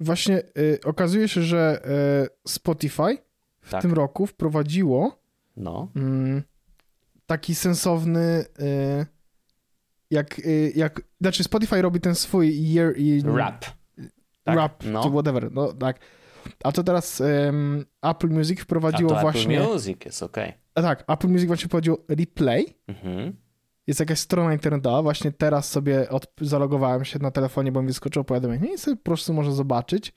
[0.00, 1.82] Właśnie y, okazuje się, że
[2.24, 3.18] y, Spotify
[3.60, 3.82] w tak.
[3.82, 5.18] tym roku wprowadziło
[5.56, 5.88] no.
[5.96, 6.42] Y,
[7.28, 9.06] taki sensowny, y,
[10.10, 12.94] jak, y, jak, znaczy Spotify robi ten swój year...
[13.24, 13.64] Rap.
[14.44, 15.02] Tak, rap, no.
[15.02, 16.00] czy whatever, no tak.
[16.64, 19.60] A to teraz um, Apple Music wprowadziło A to właśnie...
[19.60, 20.36] Apple Music jest ok.
[20.74, 22.66] A tak, Apple Music właśnie wprowadziło Replay.
[22.86, 23.36] Mhm.
[23.86, 28.24] Jest jakaś strona internetowa, właśnie teraz sobie od, zalogowałem się na telefonie, bo mi wyskoczyło
[28.24, 30.12] powiadomienie i sobie po prostu może zobaczyć,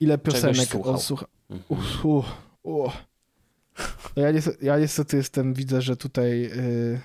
[0.00, 1.26] ile piosenek słucha.
[1.50, 1.80] Mhm.
[2.04, 2.26] Uh, uh,
[2.62, 3.07] uh.
[4.16, 7.00] No ja, niestety, ja niestety jestem, widzę, że tutaj yy,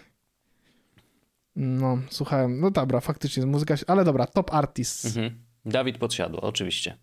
[1.55, 5.05] no, słuchałem, no dobra, faktycznie muzyka, ale dobra, top artist.
[5.05, 5.43] Mhm.
[5.65, 6.97] Dawid Podsiadło, oczywiście.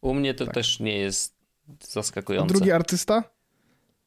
[0.00, 0.54] U mnie to tak.
[0.54, 1.34] też nie jest
[1.80, 2.54] zaskakujące.
[2.54, 3.24] Drugi artysta?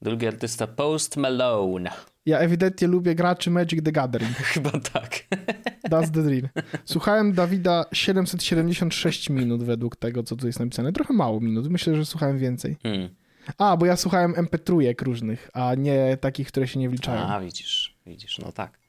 [0.01, 1.91] Drugi artysta Post Malone.
[2.25, 4.36] Ja ewidentnie lubię graczy Magic the Gathering.
[4.53, 5.09] Chyba tak.
[5.91, 6.49] That's the dream.
[6.86, 10.93] Słuchałem Dawida 776 minut według tego, co tu jest napisane.
[10.93, 11.69] Trochę mało minut.
[11.69, 12.77] Myślę, że słuchałem więcej.
[12.84, 13.09] Hmm.
[13.57, 17.21] A, bo ja słuchałem MP3 różnych, a nie takich, które się nie wliczają.
[17.21, 18.83] A, widzisz, widzisz, no tak.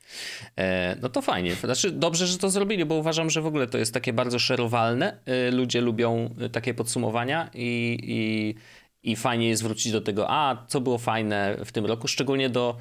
[0.56, 1.54] E, no to fajnie.
[1.54, 5.18] Znaczy, dobrze, że to zrobili, bo uważam, że w ogóle to jest takie bardzo szerowalne.
[5.26, 8.54] E, ludzie lubią e, takie podsumowania i, i,
[9.10, 12.76] i fajnie jest wrócić do tego, a co było fajne w tym roku, szczególnie do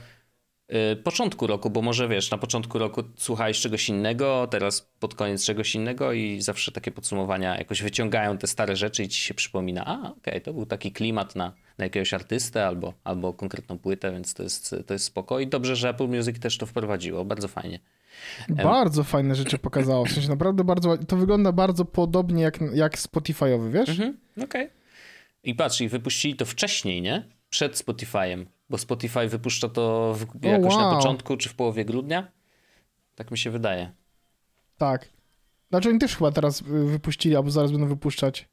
[1.03, 5.76] początku roku, bo może wiesz, na początku roku słuchałeś czegoś innego, teraz pod koniec czegoś
[5.76, 9.99] innego i zawsze takie podsumowania jakoś wyciągają te stare rzeczy i ci się przypomina, a
[9.99, 14.34] okej, okay, to był taki klimat na, na jakiegoś artystę albo, albo konkretną płytę, więc
[14.34, 17.80] to jest, to jest spoko i dobrze, że Apple Music też to wprowadziło, bardzo fajnie.
[18.49, 23.72] Bardzo fajne rzeczy pokazało, w sensie naprawdę bardzo, to wygląda bardzo podobnie jak, jak Spotify'owy,
[23.72, 23.89] wiesz?
[23.89, 24.66] Mhm, okej.
[24.66, 24.70] Okay.
[25.43, 27.30] I patrz, i wypuścili to wcześniej, nie?
[27.49, 30.82] Przed Spotify'em bo Spotify wypuszcza to w, jakoś wow.
[30.82, 32.32] na początku czy w połowie grudnia.
[33.16, 33.91] Tak mi się wydaje.
[34.78, 35.09] Tak.
[35.70, 38.47] Znaczy oni też chyba teraz wypuścili, albo zaraz będą wypuszczać.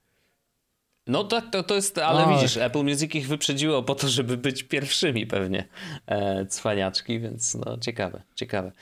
[1.06, 4.62] No tak, to, to jest, ale widzisz, Apple Music ich wyprzedziło po to, żeby być
[4.62, 5.68] pierwszymi pewnie
[6.06, 8.72] e, cwaniaczki, więc no ciekawe, ciekawe.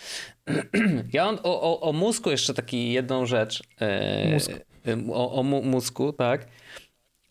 [1.13, 3.63] ja mam o, o, o mózgu jeszcze taki jedną rzecz.
[3.81, 4.53] E, Mózg.
[5.13, 6.47] O, o mózgu, tak,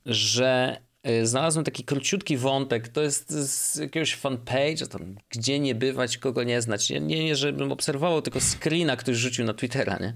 [0.06, 0.87] że e,
[1.24, 6.62] znalazłem taki króciutki wątek, to jest z jakiegoś fanpage, tam, gdzie nie bywać, kogo nie
[6.62, 6.90] znać.
[6.90, 10.14] Nie, nie, nie żebym obserwował, tylko screena ktoś rzucił na Twittera, nie?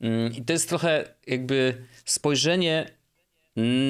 [0.00, 1.74] Mm, I to jest trochę jakby
[2.04, 2.96] spojrzenie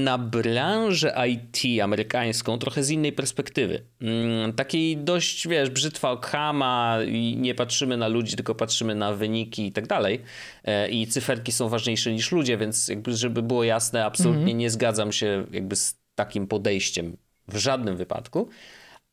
[0.04, 3.82] na branżę IT amerykańską trochę z innej perspektywy.
[4.00, 9.66] Mm, takiej dość, wiesz, brzytwa okama i nie patrzymy na ludzi, tylko patrzymy na wyniki
[9.66, 10.22] i tak dalej.
[10.64, 14.58] E, I cyferki są ważniejsze niż ludzie, więc jakby, żeby było jasne, absolutnie mhm.
[14.58, 17.16] nie zgadzam się jakby z takim podejściem
[17.48, 18.48] w żadnym wypadku.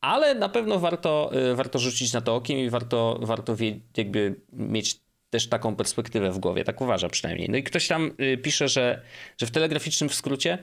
[0.00, 4.40] Ale na pewno warto, e, warto rzucić na to okiem i warto, warto wie, jakby
[4.52, 5.00] mieć
[5.30, 7.48] też taką perspektywę w głowie, tak uważa przynajmniej.
[7.50, 9.02] No i ktoś tam y, pisze, że,
[9.38, 10.58] że w telegraficznym skrócie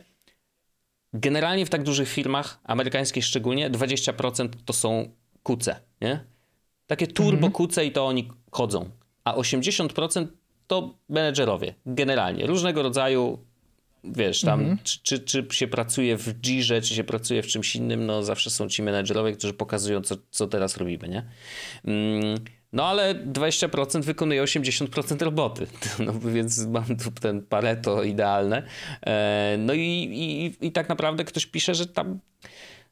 [1.14, 5.12] generalnie w tak dużych firmach, amerykańskich szczególnie, 20% to są
[5.44, 6.26] kuce, nie?
[6.88, 7.52] Takie turbo mhm.
[7.52, 8.90] kuce i to oni chodzą.
[9.24, 10.28] A 80%
[10.68, 12.48] to menedżerowie, generalnie.
[12.48, 13.46] Różnego rodzaju,
[14.04, 14.78] wiesz, tam, mhm.
[14.84, 18.50] czy, czy, czy, się pracuje w Girze, czy się pracuje w czymś innym, no zawsze
[18.50, 21.26] są ci menedżerowie, którzy pokazują, co, co teraz robimy, nie?
[21.86, 22.38] Mm,
[22.74, 25.68] no ale 20% wykonuje 80% roboty,
[26.06, 28.64] no, więc mam tu ten pareto idealne.
[29.06, 32.20] E, no i, i, i tak naprawdę ktoś pisze, że tam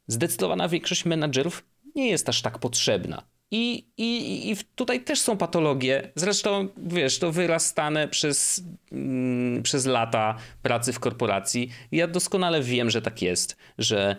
[0.08, 3.24] zdecydowana większość menadżerów nie jest aż tak potrzebna.
[3.52, 6.12] I, i, I tutaj też są patologie.
[6.16, 11.70] Zresztą, wiesz, to wyrastane przez, mm, przez lata pracy w korporacji.
[11.92, 14.16] Ja doskonale wiem, że tak jest, że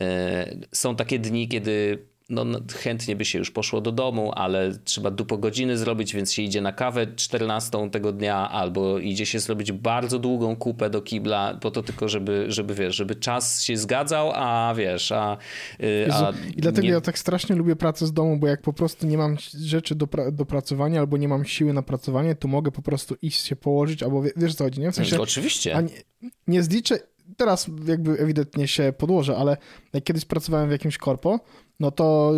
[0.00, 4.78] e, są takie dni, kiedy no, no, chętnie by się już poszło do domu, ale
[4.84, 9.40] trzeba dupo godziny zrobić, więc się idzie na kawę 14 tego dnia, albo idzie się
[9.40, 13.76] zrobić bardzo długą kupę do kibla, po to tylko, żeby, żeby wiesz, żeby czas się
[13.76, 15.36] zgadzał, a wiesz, a...
[15.82, 16.92] Y, a I dlatego nie...
[16.92, 20.06] ja tak strasznie lubię pracę z domu, bo jak po prostu nie mam rzeczy do,
[20.06, 23.56] pra do pracowania, albo nie mam siły na pracowanie, to mogę po prostu iść się
[23.56, 24.92] położyć, albo wiesz co chodzi, nie?
[24.92, 25.20] W sensie...
[25.20, 25.82] Oczywiście.
[25.82, 26.98] Nie, nie zliczę,
[27.36, 29.56] teraz jakby ewidentnie się podłożę, ale
[29.92, 31.40] jak kiedyś pracowałem w jakimś korpo,
[31.80, 32.32] no to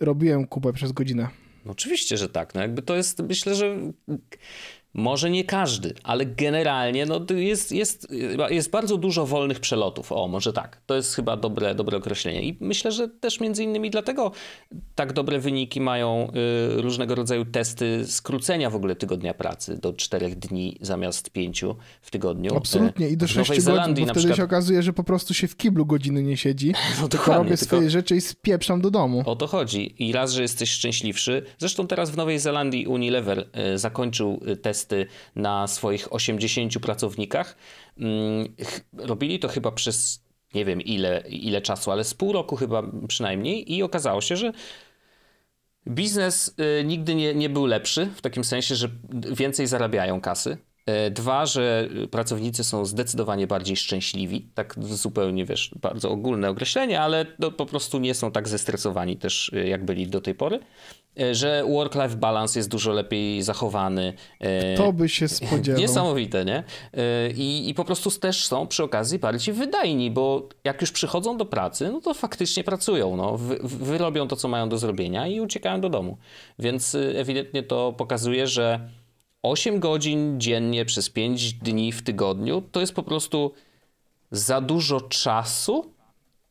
[0.00, 1.28] robiłem kupę przez godzinę.
[1.64, 2.54] No oczywiście, że tak.
[2.54, 3.76] No jakby to jest, myślę, że
[4.94, 8.08] może nie każdy, ale generalnie no, jest, jest,
[8.50, 10.12] jest bardzo dużo wolnych przelotów.
[10.12, 10.80] O, może tak.
[10.86, 12.42] To jest chyba dobre, dobre określenie.
[12.42, 14.32] I myślę, że też między innymi dlatego
[14.94, 16.32] tak dobre wyniki mają
[16.78, 22.10] y, różnego rodzaju testy skrócenia w ogóle tygodnia pracy do czterech dni zamiast pięciu w
[22.10, 22.56] tygodniu.
[22.56, 23.08] Absolutnie.
[23.08, 24.36] I do sześciu godzin, bo wtedy przykład...
[24.36, 27.64] się okazuje, że po prostu się w kiblu godziny nie siedzi, no, tylko robię tylko...
[27.64, 29.22] swoje rzeczy i spieprzam do domu.
[29.26, 30.04] O to chodzi.
[30.08, 31.42] I raz, że jesteś szczęśliwszy.
[31.58, 35.06] Zresztą teraz w Nowej Zelandii Unilever y, zakończył y, test testy
[35.36, 37.56] na swoich 80 pracownikach.
[37.98, 38.54] Mm,
[38.92, 40.24] robili to chyba przez
[40.54, 44.52] nie wiem ile, ile czasu, ale z pół roku chyba przynajmniej i okazało się, że
[45.88, 48.88] biznes y, nigdy nie, nie był lepszy, w takim sensie, że
[49.32, 50.58] więcej zarabiają kasy.
[50.86, 57.26] E, dwa, że pracownicy są zdecydowanie bardziej szczęśliwi, tak zupełnie, wiesz, bardzo ogólne określenie, ale
[57.38, 60.60] no, po prostu nie są tak zestresowani też, y, jak byli do tej pory.
[61.20, 64.12] E, że work-life balance jest dużo lepiej zachowany.
[64.40, 65.80] E, to by się spodziewał.
[65.80, 66.64] Niesamowite, nie?
[66.94, 71.36] E, I, I po prostu też są przy okazji bardziej wydajni, bo jak już przychodzą
[71.36, 73.36] do pracy, no to faktycznie pracują, no.
[73.36, 76.18] Wy, wyrobią to, co mają do zrobienia i uciekają do domu.
[76.58, 78.90] Więc ewidentnie to pokazuje, że
[79.42, 83.52] 8 godzin dziennie przez 5 dni w tygodniu to jest po prostu
[84.30, 85.92] za dużo czasu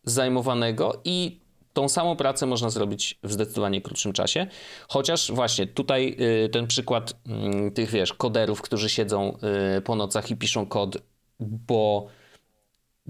[0.04, 1.40] zajmowanego i
[1.74, 4.48] tą samą pracę można zrobić w zdecydowanie krótszym czasie.
[4.88, 9.38] Chociaż właśnie tutaj y, ten przykład mm, tych, wiesz, koderów, którzy siedzą
[9.78, 10.98] y, po nocach i piszą kod,
[11.40, 12.08] bo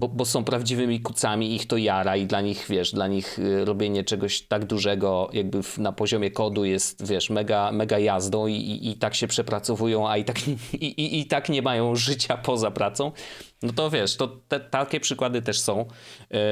[0.00, 3.64] bo, bo, są prawdziwymi kucami, ich to jara i dla nich, wiesz, dla nich y,
[3.64, 8.90] robienie czegoś tak dużego jakby na poziomie kodu jest, wiesz, mega, mega jazdą i, i,
[8.90, 13.12] i tak się przepracowują, a i tak, i, i, tak nie mają życia poza pracą,
[13.62, 15.84] no to wiesz, to te, takie przykłady też są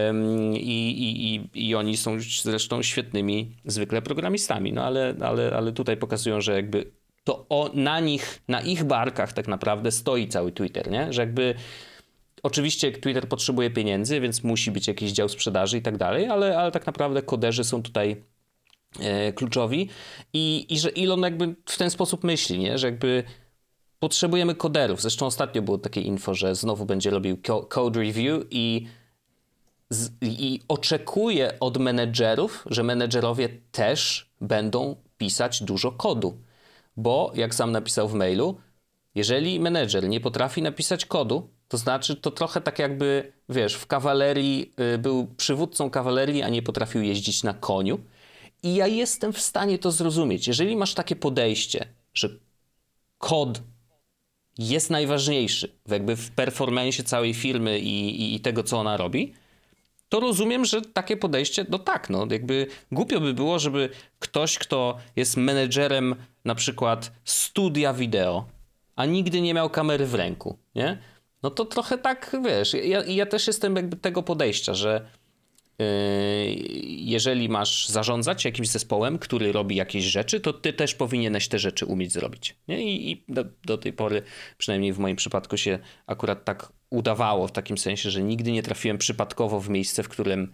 [0.09, 5.97] Ym, i, i, i oni są zresztą świetnymi zwykle programistami, no ale, ale, ale tutaj
[5.97, 6.91] pokazują, że jakby
[7.25, 11.13] to o, na nich, na ich barkach tak naprawdę stoi cały Twitter, nie?
[11.13, 11.55] Że jakby
[12.43, 16.71] Oczywiście Twitter potrzebuje pieniędzy, więc musi być jakiś dział sprzedaży i tak dalej, ale, ale
[16.73, 18.25] tak naprawdę koderzy są tutaj
[19.01, 19.89] e, kluczowi
[20.33, 22.79] i, i że Elon jakby w ten sposób myśli, nie?
[22.79, 23.25] że jakby
[23.99, 25.03] potrzebujemy koderów.
[25.03, 27.37] Zresztą ostatnio było takie info, że znowu będzie robił
[27.69, 28.87] code review i,
[29.91, 36.39] z, i oczekuje od menedżerów, że menedżerowie też będą pisać dużo kodu.
[36.97, 38.61] Bo, jak sam napisał w mailu,
[39.15, 44.73] jeżeli menedżer nie potrafi napisać kodu, to znaczy, to trochę tak jakby, wiesz, w kawalerii
[44.95, 47.99] y, był przywódcą kawalerii, a nie potrafił jeździć na koniu.
[48.63, 50.49] I ja jestem w stanie to zrozumieć.
[50.49, 52.29] Jeżeli masz takie podejście, że
[53.19, 53.61] kod
[54.59, 59.35] jest najważniejszy jakby w performensie całej firmy i, i, i tego, co ona robi,
[60.09, 64.99] to rozumiem, że takie podejście, no tak, no jakby głupio by było, żeby ktoś, kto
[65.17, 66.15] jest menedżerem
[66.45, 68.47] na przykład studia wideo,
[68.97, 70.99] a nigdy nie miał kamery w ręku, nie?
[71.43, 75.11] No to trochę tak, wiesz, ja, ja też jestem jakby tego podejścia, że
[75.79, 75.87] yy,
[76.87, 81.87] jeżeli masz zarządzać jakimś zespołem, który robi jakieś rzeczy, to ty też powinieneś te rzeczy
[81.87, 82.57] umieć zrobić.
[82.69, 82.83] Nie?
[82.83, 84.23] I, i do, do, tej pory,
[84.59, 88.99] przynajmniej w moim przypadku, się akurat tak udawało w takim sensie, że nigdy nie trafiłem
[88.99, 90.53] przypadkowo w miejsce, w którym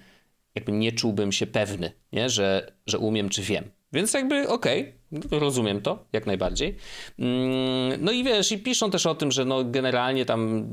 [0.55, 2.31] jakby nie czułbym się pewny, nie?
[2.31, 3.71] Że, że umiem czy wiem.
[3.93, 4.93] Więc jakby okej, okay,
[5.31, 6.77] rozumiem to jak najbardziej.
[7.19, 10.67] Mm, no i wiesz, i piszą też o tym, że no generalnie tam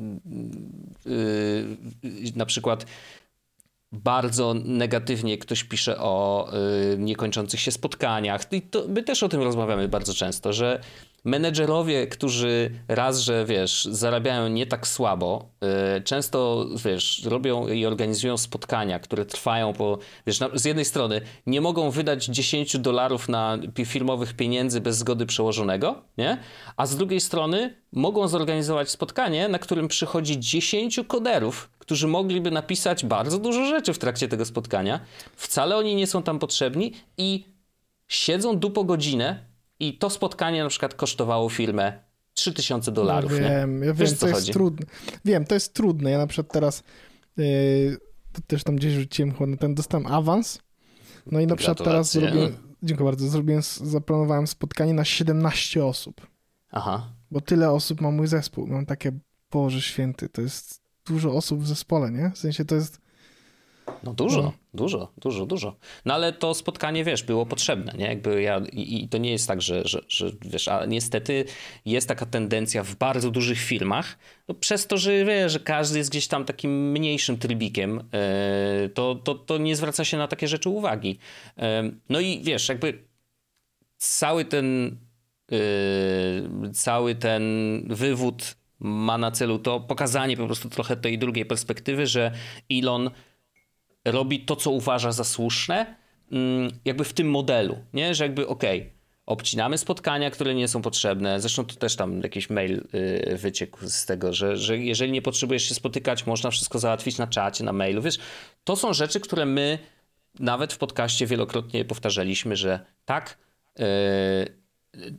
[1.06, 2.86] yy, na przykład
[3.92, 6.48] bardzo negatywnie ktoś pisze o
[6.92, 8.54] yy, niekończących się spotkaniach.
[8.54, 10.82] I to, my też o tym rozmawiamy bardzo często, że
[11.24, 18.38] menedżerowie, którzy raz, że wiesz, zarabiają nie tak słabo, yy, często wiesz, robią i organizują
[18.38, 19.98] spotkania, które trwają po,
[20.28, 26.02] wiesz, z jednej strony nie mogą wydać 10 dolarów na firmowych pieniędzy bez zgody przełożonego,
[26.18, 26.38] nie?
[26.78, 33.06] A z drugiej strony mogą zorganizować spotkanie, na którym przychodzi 10 koderów, którzy mogliby napisać
[33.06, 35.00] bardzo dużo rzeczy w trakcie tego spotkania.
[35.36, 37.46] Wcale oni nie są tam potrzebni i
[38.08, 39.51] siedzą dupo godzinę
[39.82, 42.04] i to spotkanie na przykład kosztowało firmę
[42.34, 43.32] 3000 dolarów.
[43.32, 43.88] No wiem, nie?
[43.88, 44.86] ja wiem, to jest trudne.
[45.26, 46.12] Wiem, to jest trudne.
[46.12, 46.84] Ja na przykład teraz
[47.38, 47.98] yy,
[48.48, 50.60] też tam gdzieś rzuciłem chyba ten, dostałem awans.
[51.26, 56.28] No i na przykład teraz zrobiłem, dziękuję bardzo, zrobiłem, zaplanowałem spotkanie na 17 osób.
[56.72, 57.14] Aha.
[57.32, 58.68] Bo tyle osób ma mój zespół.
[58.68, 59.12] Mam takie,
[59.52, 62.32] Boże Święty, to jest dużo osób w zespole, nie?
[62.36, 63.01] W sensie to jest
[64.04, 64.54] no dużo, no.
[64.74, 65.76] dużo, dużo, dużo.
[66.06, 68.06] No ale to spotkanie, wiesz, było potrzebne, nie?
[68.06, 71.46] Jakby ja, i, i to nie jest tak, że, że, że, wiesz, a niestety
[71.86, 74.18] jest taka tendencja w bardzo dużych filmach,
[74.48, 78.04] no przez to, że wiesz, że każdy jest gdzieś tam takim mniejszym trybikiem,
[78.82, 81.18] yy, to, to, to nie zwraca się na takie rzeczy uwagi.
[81.58, 81.64] Yy,
[82.10, 83.04] no i wiesz, jakby
[83.98, 84.98] cały ten,
[85.52, 87.44] yy, cały ten
[87.90, 92.32] wywód ma na celu to pokazanie po prostu trochę tej drugiej perspektywy, że
[92.72, 93.12] Elon
[94.06, 95.96] robi to, co uważa za słuszne,
[96.32, 98.16] mm, jakby w tym modelu, nie?
[98.16, 98.92] Że jakby okej, okay,
[99.26, 101.40] obcinamy spotkania, które nie są potrzebne.
[101.40, 105.64] Zresztą to też tam jakiś mail y, wyciekł z tego, że, że jeżeli nie potrzebujesz
[105.64, 108.02] się spotykać, można wszystko załatwić na czacie, na mailu.
[108.02, 108.18] Wiesz,
[108.64, 109.80] to są rzeczy, które my
[110.40, 113.38] nawet w podcaście wielokrotnie powtarzaliśmy, że tak,
[113.80, 113.84] y,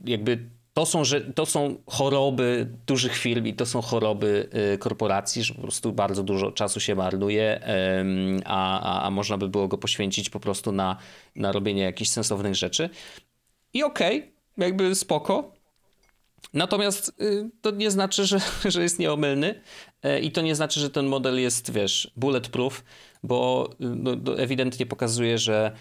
[0.05, 5.43] jakby to są, że, to są choroby dużych firm i to są choroby y, korporacji,
[5.43, 7.61] że po prostu bardzo dużo czasu się marnuje,
[8.45, 10.97] a, a, można by było go poświęcić po prostu na,
[11.37, 12.91] na robienie jakichś sensownych rzeczy.
[13.75, 15.53] I okej, okay, jakby spoko.
[16.55, 18.41] Natomiast y, to nie znaczy, że,
[18.73, 19.61] że jest nieomylny
[20.03, 22.85] e, i to nie znaczy, że ten model jest, wiesz, bulletproof,
[23.23, 23.71] bo
[24.29, 25.73] y, ewidentnie pokazuje, że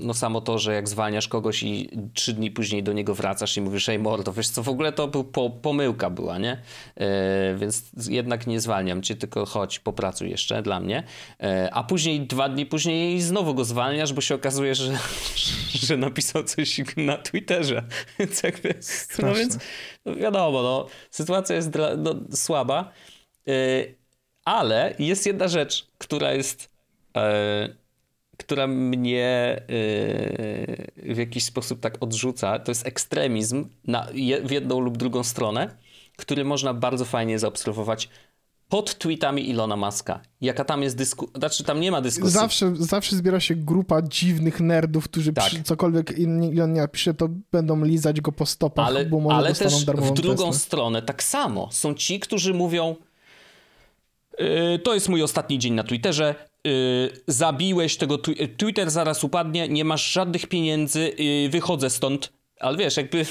[0.00, 3.60] no samo to, że jak zwalniasz kogoś i trzy dni później do niego wracasz i
[3.60, 6.62] mówisz, ej mordo, wiesz co, w ogóle to był po, pomyłka była, nie?
[6.96, 11.02] E, więc jednak nie zwalniam cię, tylko chodź, popracuj jeszcze dla mnie.
[11.40, 14.98] E, a później, dwa dni później znowu go zwalniasz, bo się okazuje, że,
[15.86, 17.84] że napisał coś na Twitterze.
[18.18, 18.74] Więc jakby,
[19.22, 19.58] no więc
[20.04, 22.92] no wiadomo, no, sytuacja jest dla, no, słaba,
[23.48, 23.52] e,
[24.44, 26.74] ale jest jedna rzecz, która jest
[28.36, 29.62] która mnie
[31.04, 34.06] yy, w jakiś sposób tak odrzuca, to jest ekstremizm na,
[34.44, 35.76] w jedną lub drugą stronę,
[36.16, 38.08] który można bardzo fajnie zaobserwować
[38.68, 40.20] pod tweetami Ilona Maska.
[40.40, 42.32] Jaka tam jest dyskusja, znaczy tam nie ma dyskusji.
[42.32, 45.46] Zawsze, zawsze zbiera się grupa dziwnych nerdów, którzy tak.
[45.46, 49.54] przy, cokolwiek Ilon nie napisze, to będą lizać go po stopach, ale, bo może ale
[49.54, 51.68] też w drugą stronę tak samo.
[51.72, 52.96] Są ci, którzy mówią
[54.38, 56.34] yy, to jest mój ostatni dzień na Twitterze,
[56.66, 58.18] Y, zabiłeś tego,
[58.56, 62.32] Twitter zaraz upadnie, nie masz żadnych pieniędzy, y, wychodzę stąd.
[62.60, 63.26] Ale wiesz, jakby...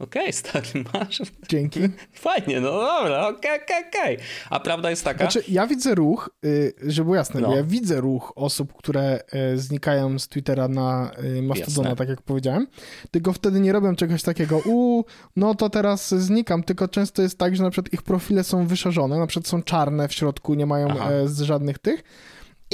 [0.00, 1.22] Okej, okay, stary, masz.
[1.48, 1.80] Dzięki.
[2.12, 4.26] Fajnie, no dobra, okej, okay, okej, okay.
[4.50, 5.18] A prawda jest taka...
[5.18, 7.56] Znaczy, ja widzę ruch, y, żeby było jasne, no.
[7.56, 9.20] ja widzę ruch osób, które
[9.54, 11.10] znikają z Twittera na
[11.42, 11.96] Mastodona, jasne.
[11.96, 12.66] tak jak powiedziałem,
[13.10, 15.04] tylko wtedy nie robią czegoś takiego, u,
[15.36, 19.18] no to teraz znikam, tylko często jest tak, że na przykład ich profile są wyszarzone,
[19.18, 21.10] na przykład są czarne w środku, nie mają Aha.
[21.24, 22.02] z żadnych tych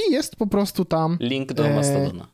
[0.08, 1.16] i jest po prostu tam...
[1.20, 2.26] Link do Mastodona.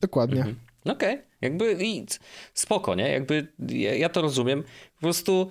[0.00, 0.38] Dokładnie.
[0.38, 0.56] Mhm.
[0.84, 1.26] Okej, okay.
[1.40, 2.06] jakby i
[2.54, 3.08] spoko, nie?
[3.08, 4.62] Jakby ja, ja to rozumiem.
[4.94, 5.50] Po prostu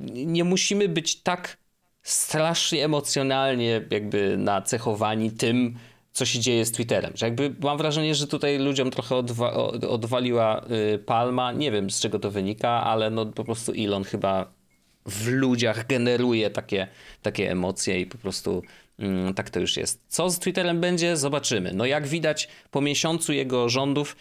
[0.00, 1.56] nie musimy być tak
[2.02, 5.78] strasznie emocjonalnie jakby nacechowani tym,
[6.12, 7.12] co się dzieje z Twitterem.
[7.16, 9.52] Że jakby mam wrażenie, że tutaj ludziom trochę odwa
[9.88, 10.64] odwaliła
[10.94, 11.52] y, palma.
[11.52, 14.52] Nie wiem, z czego to wynika, ale no po prostu Elon chyba
[15.06, 16.88] w ludziach generuje takie,
[17.22, 18.62] takie emocje i po prostu
[18.98, 20.04] mm, tak to już jest.
[20.08, 21.16] Co z Twitterem będzie?
[21.16, 21.72] Zobaczymy.
[21.74, 24.16] No jak widać po miesiącu jego rządów,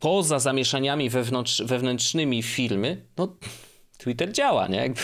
[0.00, 3.36] poza zamieszaniami wewnątrz, wewnętrznymi firmy, no
[3.98, 4.78] Twitter działa, nie?
[4.78, 5.00] Jakby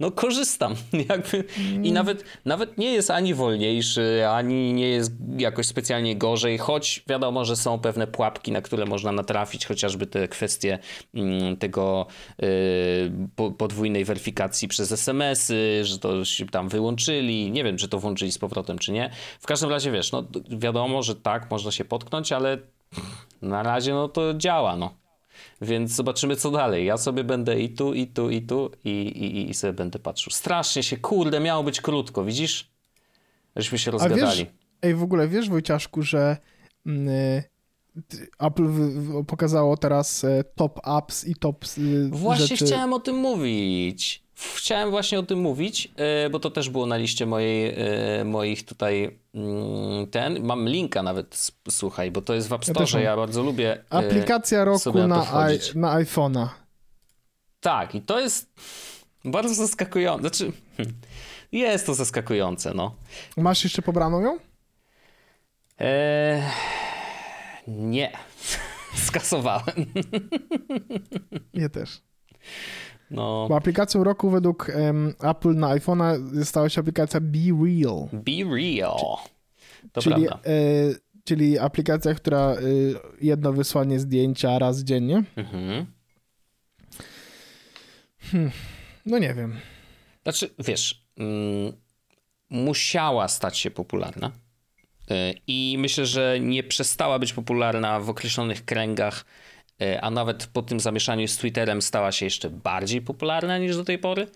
[0.00, 0.74] no korzystam.
[1.10, 1.44] Jakby.
[1.82, 7.44] I nawet, nawet nie jest ani wolniejszy, ani nie jest jakoś specjalnie gorzej, choć wiadomo,
[7.44, 10.78] że są pewne pułapki, na które można natrafić, chociażby te kwestie
[11.14, 12.06] mm, tego
[12.42, 17.50] y, podwójnej weryfikacji przez SMS-y, że to się tam wyłączyli.
[17.50, 19.10] Nie wiem, czy to włączyli z powrotem, czy nie.
[19.40, 22.58] W każdym razie wiesz, no wiadomo, że tak, można się potknąć, ale
[23.42, 24.94] na razie no to działa, no.
[25.60, 26.86] Więc zobaczymy, co dalej.
[26.86, 30.32] Ja sobie będę i tu, i tu, i tu, i, i, i sobie będę patrzył.
[30.32, 32.70] Strasznie się, kurde, miało być krótko, widzisz?
[33.56, 34.20] Żeśmy się rozgadali.
[34.20, 34.46] Wiesz,
[34.82, 36.36] ej, w ogóle wiesz, Wojciaszku, że
[36.86, 37.42] y,
[38.38, 38.68] Apple
[39.26, 42.66] pokazało teraz e, top apps i top y, Właśnie rzeczy.
[42.66, 44.27] chciałem o tym mówić.
[44.38, 47.74] Chciałem właśnie o tym mówić, e, bo to też było na liście mojej,
[48.20, 50.44] e, moich tutaj mm, ten.
[50.44, 53.72] Mam linka nawet, słuchaj, bo to jest w App Store, ja, ja bardzo lubię.
[53.72, 56.48] E, Aplikacja roku na, na, na iPhone'a.
[57.60, 58.52] Tak, i to jest
[59.24, 60.20] bardzo zaskakujące.
[60.20, 60.52] Znaczy,
[61.52, 62.94] jest to zaskakujące, no.
[63.36, 64.38] Masz jeszcze pobraną ją?
[65.78, 66.42] Eee,
[67.68, 68.12] nie.
[69.06, 69.86] Skasowałem.
[71.54, 72.00] Ja też.
[73.10, 73.46] No.
[73.48, 78.08] Bo aplikacją roku według um, Apple na iPhone'a stała się aplikacja Be Real.
[78.12, 78.98] Be Real.
[79.92, 80.32] To czyli, e,
[81.24, 82.58] czyli aplikacja, która e,
[83.20, 85.24] jedno wysłanie zdjęcia raz dziennie.
[85.36, 85.86] Mhm.
[88.20, 88.50] Hmm.
[89.06, 89.56] No nie wiem.
[90.22, 91.72] Znaczy, wiesz, mm,
[92.50, 94.32] musiała stać się popularna.
[95.10, 99.24] E, I myślę, że nie przestała być popularna w określonych kręgach
[100.00, 103.98] a nawet po tym zamieszaniu z Twitterem stała się jeszcze bardziej popularna niż do tej
[103.98, 104.26] pory.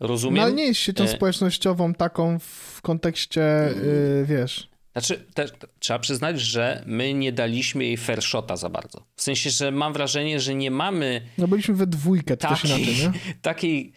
[0.00, 0.36] Rozumiem.
[0.36, 1.08] No ale nie jest siecią e...
[1.08, 4.68] społecznościową taką w kontekście, yy, wiesz...
[4.92, 5.46] Znaczy, te,
[5.78, 9.04] trzeba przyznać, że my nie daliśmy jej fair shota za bardzo.
[9.16, 11.20] W sensie, że mam wrażenie, że nie mamy...
[11.38, 13.34] No byliśmy we dwójkę, to takiej, też inaczej, nie?
[13.42, 13.92] Takiej,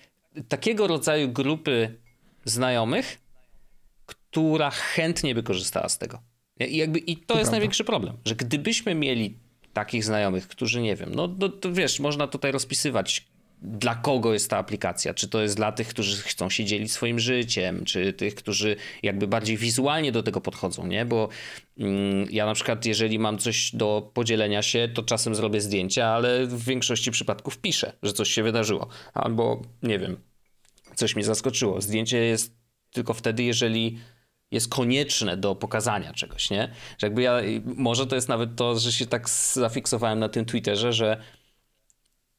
[0.47, 1.99] takiego rodzaju grupy
[2.45, 3.21] znajomych,
[4.05, 6.21] która chętnie by korzystała z tego.
[6.59, 7.51] I, jakby, i to, to jest prawda.
[7.51, 9.37] największy problem, że gdybyśmy mieli
[9.74, 14.49] takich znajomych, którzy nie wiem, no to, to wiesz, można tutaj rozpisywać dla kogo jest
[14.49, 15.13] ta aplikacja.
[15.13, 19.28] Czy to jest dla tych, którzy chcą się dzielić swoim życiem, czy tych, którzy jakby
[19.28, 21.05] bardziej wizualnie do tego podchodzą, nie?
[21.05, 21.30] Bo
[21.80, 26.45] mm, ja na przykład, jeżeli mam coś do podzielenia się, to czasem zrobię zdjęcia, ale
[26.45, 28.88] w większości przypadków piszę, że coś się wydarzyło.
[29.13, 30.17] Albo, nie wiem,
[30.95, 31.82] coś mnie zaskoczyło.
[31.82, 32.55] Zdjęcie jest
[32.91, 33.97] tylko wtedy, jeżeli
[34.51, 36.71] jest konieczne do pokazania czegoś, nie?
[36.97, 37.33] Że jakby ja,
[37.63, 41.21] może to jest nawet to, że się tak zafiksowałem na tym Twitterze, że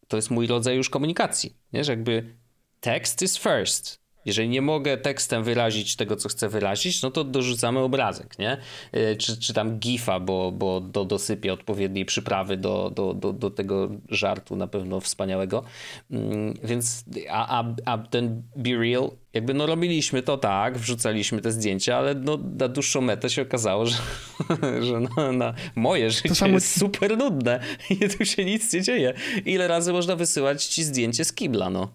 [0.08, 1.84] to jest mój rodzaj już komunikacji, nie?
[1.84, 2.36] Że jakby
[2.80, 7.79] text is first, jeżeli nie mogę tekstem wyrazić tego, co chcę wyrazić, no to dorzucamy
[7.79, 8.57] obrazek, nie?
[8.93, 13.51] E, czy, czy tam gifa, bo, bo do, dosypię odpowiedniej przyprawy do, do, do, do
[13.51, 15.62] tego żartu na pewno wspaniałego.
[16.11, 21.53] Mm, więc, a, a, a ten Be Real, jakby no robiliśmy to tak, wrzucaliśmy te
[21.53, 23.97] zdjęcia, ale no na dłuższą metę się okazało, że,
[24.87, 26.55] że na, na moje życie samo...
[26.55, 27.61] jest super nudne
[27.91, 29.14] i tu się nic nie dzieje.
[29.45, 31.89] Ile razy można wysyłać ci zdjęcie z kibla, no?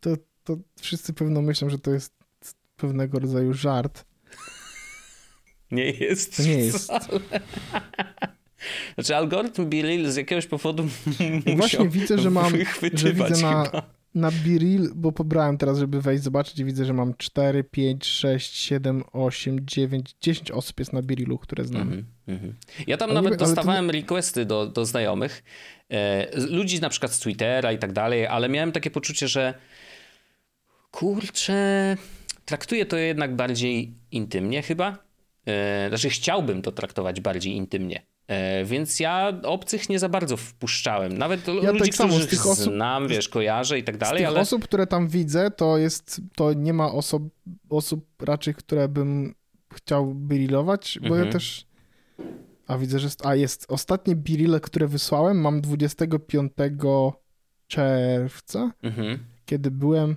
[0.00, 0.10] To
[0.44, 2.12] to wszyscy pewno myślą, że to jest
[2.76, 4.04] pewnego rodzaju żart.
[5.70, 6.36] Nie jest.
[6.36, 6.92] To nie jest.
[8.94, 10.88] Znaczy algorytm Biril z jakiegoś powodu
[11.56, 12.52] Właśnie widzę, że mam,
[12.94, 13.70] że widzę na,
[14.14, 18.56] na Biril, bo pobrałem teraz, żeby wejść zobaczyć i widzę, że mam 4, 5, 6,
[18.56, 21.92] 7, 8, 9, 10 osób jest na Birilu, które znam.
[21.92, 22.52] Mm -hmm.
[22.86, 23.92] Ja tam ale nawet nie, dostawałem to...
[23.92, 25.42] requesty do, do znajomych,
[25.90, 29.54] e, ludzi na przykład z Twittera i tak dalej, ale miałem takie poczucie, że
[30.92, 31.96] Kurczę,
[32.44, 34.98] traktuję to jednak bardziej intymnie chyba.
[35.46, 38.02] E, znaczy chciałbym to traktować bardziej intymnie.
[38.26, 41.18] E, więc ja obcych nie za bardzo wpuszczałem.
[41.18, 44.16] Nawet ja ludzi, tak samo, z tych osób, znam, wiesz, kojarzę i tak dalej.
[44.16, 44.40] Z tych ale...
[44.40, 47.22] osób, które tam widzę, to jest, to nie ma osób,
[47.70, 49.34] osób raczej, które bym
[49.74, 51.26] chciał birilować, bo mhm.
[51.26, 51.66] ja też...
[52.66, 56.52] A widzę, że jest, a jest ostatnie birile, które wysłałem, mam 25
[57.66, 59.18] czerwca, mhm.
[59.46, 60.16] kiedy byłem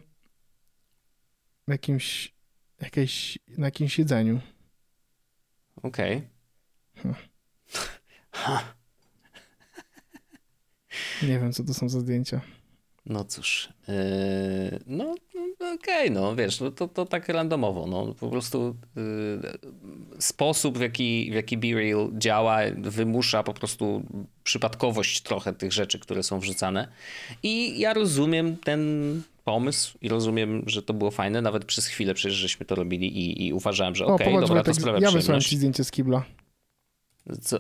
[1.74, 2.34] jakimś,
[2.82, 4.42] jakieś, na jakimś jedzeniu.
[5.84, 6.22] Okej.
[7.00, 7.16] Okay.
[11.22, 12.42] Nie wiem, co to są za zdjęcia.
[13.06, 13.94] No cóż, yy,
[14.88, 15.16] no,
[15.60, 19.02] okej, okay, no wiesz, no, to, to tak randomowo, no po prostu yy,
[20.20, 24.04] sposób w jaki, w jaki BeReal działa wymusza po prostu
[24.44, 26.88] przypadkowość trochę tych rzeczy, które są wrzucane
[27.44, 32.38] i ja rozumiem ten pomysł i rozumiem, że to było fajne, nawet przez chwilę przecież
[32.38, 35.58] żeśmy to robili i, i uważałem, że okej, okay, dobra, to sprawia Ja wysłałem ci
[35.58, 36.26] zdjęcie z kibla.
[37.42, 37.60] Co,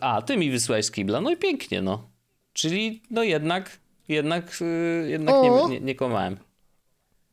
[0.00, 2.10] a, ty mi wysłałeś z kibla, no i pięknie, no.
[2.52, 3.78] Czyli no jednak
[4.08, 6.36] jednak, y, jednak nie, nie, nie kłamałem.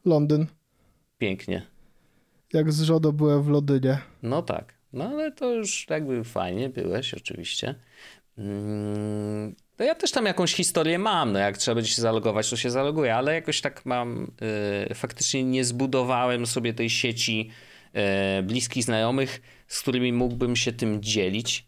[0.05, 0.45] Londyn.
[1.17, 1.61] Pięknie.
[2.53, 3.97] Jak z Żodo byłem w Londynie.
[4.23, 4.73] No tak.
[4.93, 7.75] No ale to już jakby fajnie byłeś oczywiście.
[8.37, 12.57] Mm, no ja też tam jakąś historię mam, no jak trzeba będzie się zalogować, to
[12.57, 14.31] się zaloguję, ale jakoś tak mam,
[14.91, 17.49] y, faktycznie nie zbudowałem sobie tej sieci
[18.39, 21.67] y, bliskich znajomych, z którymi mógłbym się tym dzielić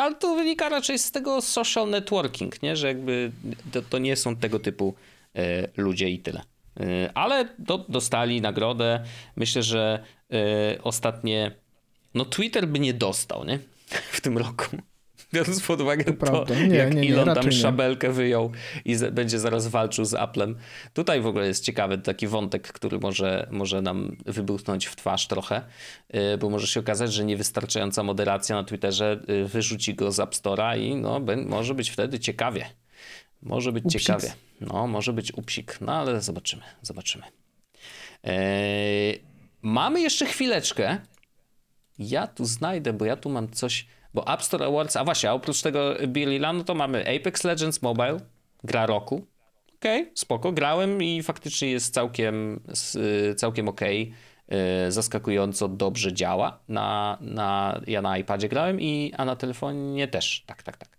[0.00, 2.76] ale to wynika raczej z tego social networking, nie?
[2.76, 3.32] że jakby
[3.72, 4.94] to, to nie są tego typu
[5.36, 6.42] e, ludzie i tyle.
[6.80, 9.04] E, ale do, dostali nagrodę.
[9.36, 11.50] Myślę, że e, ostatnie.
[12.14, 13.58] No, Twitter by nie dostał, nie?
[14.16, 14.64] W tym roku.
[15.34, 18.52] Biorąc pod uwagę to, nie, jak nie, nie, Elon tam szabelkę wyjął
[18.84, 20.56] i z, będzie zaraz walczył z Applem.
[20.92, 25.62] Tutaj w ogóle jest ciekawy taki wątek, który może, może nam wybuchnąć w twarz trochę,
[26.14, 30.34] y, bo może się okazać, że niewystarczająca moderacja na Twitterze y, wyrzuci go z App
[30.34, 32.66] Store'a i no, może być wtedy ciekawie.
[33.42, 34.00] Może być Upsik.
[34.00, 34.32] ciekawie.
[34.60, 35.80] No, może być upsik.
[35.80, 37.24] No, ale zobaczymy, zobaczymy.
[38.24, 39.20] Eee,
[39.62, 40.98] mamy jeszcze chwileczkę.
[41.98, 45.62] Ja tu znajdę, bo ja tu mam coś bo App Store Awards, a właśnie, oprócz
[45.62, 48.20] tego Billy no to mamy Apex Legends Mobile,
[48.64, 49.26] gra roku.
[49.76, 52.60] Okej, okay, spoko, grałem i faktycznie jest całkiem,
[53.36, 54.02] całkiem okej.
[54.02, 54.34] Okay.
[54.88, 56.58] Zaskakująco dobrze działa.
[56.68, 60.44] Na, na, ja na iPadzie grałem, i, a na telefonie też.
[60.46, 60.98] Tak, tak, tak.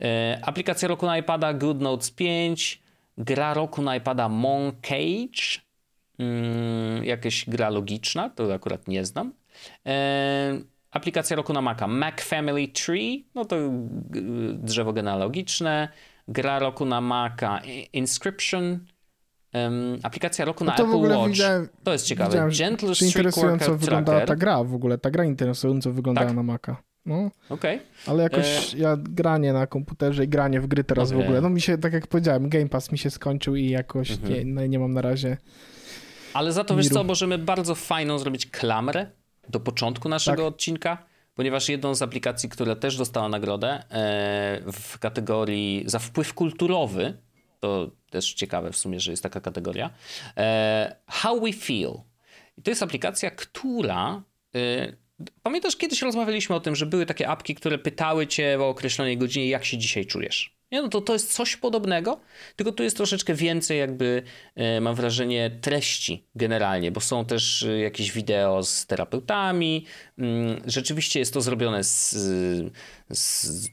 [0.00, 2.82] E, aplikacja roku na iPada Good Notes 5.
[3.18, 5.60] Gra roku na iPada Moncage.
[6.18, 9.32] Hmm, jakaś gra logiczna, to akurat nie znam.
[9.86, 10.60] E,
[10.96, 13.56] Aplikacja roku na Maca Mac Family Tree, no to
[14.54, 15.88] drzewo genealogiczne.
[16.28, 17.60] Gra roku na Maca
[17.92, 18.78] Inscription.
[19.54, 21.38] Um, aplikacja roku no na Apple Watch.
[21.84, 22.48] to jest ciekawe.
[22.58, 24.98] Gentle że interesująco wyglądała ta gra w ogóle.
[24.98, 26.36] Ta gra interesująco wyglądała tak?
[26.36, 26.76] na Maca.
[27.06, 27.30] No.
[27.48, 27.80] Okay.
[28.06, 28.78] Ale jakoś e...
[28.78, 31.22] ja granie na komputerze i granie w gry teraz okay.
[31.22, 31.40] w ogóle.
[31.40, 34.34] No mi się, tak jak powiedziałem, Game Pass mi się skończył i jakoś mhm.
[34.34, 35.36] nie, no, nie mam na razie.
[36.34, 39.06] Ale za to wiesz co, możemy bardzo fajną zrobić klamrę
[39.48, 40.54] do początku naszego tak.
[40.54, 47.18] odcinka, ponieważ jedną z aplikacji, która też dostała nagrodę e, w kategorii za wpływ kulturowy,
[47.60, 49.90] to też ciekawe w sumie, że jest taka kategoria,
[50.36, 51.92] e, How We Feel.
[52.58, 54.22] I to jest aplikacja, która
[54.54, 54.92] e,
[55.42, 59.48] Pamiętasz, kiedyś rozmawialiśmy o tym, że były takie apki, które pytały cię o określonej godzinie,
[59.48, 60.55] jak się dzisiaj czujesz.
[60.72, 62.20] Nie, no to, to jest coś podobnego,
[62.56, 64.22] tylko tu jest troszeczkę więcej jakby,
[64.54, 69.84] e, mam wrażenie, treści generalnie, bo są też e, jakieś wideo z terapeutami.
[70.18, 72.14] Mm, rzeczywiście jest to zrobione z,
[73.10, 73.68] z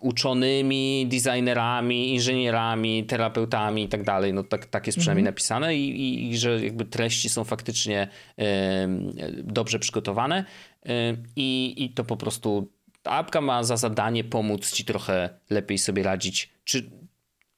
[0.00, 4.32] uczonymi, designerami, inżynierami, terapeutami i tak dalej.
[4.32, 5.34] No tak, tak jest przynajmniej mhm.
[5.34, 8.08] napisane i, i, i, że jakby treści są faktycznie
[9.44, 10.44] dobrze przygotowane
[11.36, 16.02] i, i to po prostu ta apka ma za zadanie pomóc ci trochę lepiej sobie
[16.02, 16.90] radzić, czy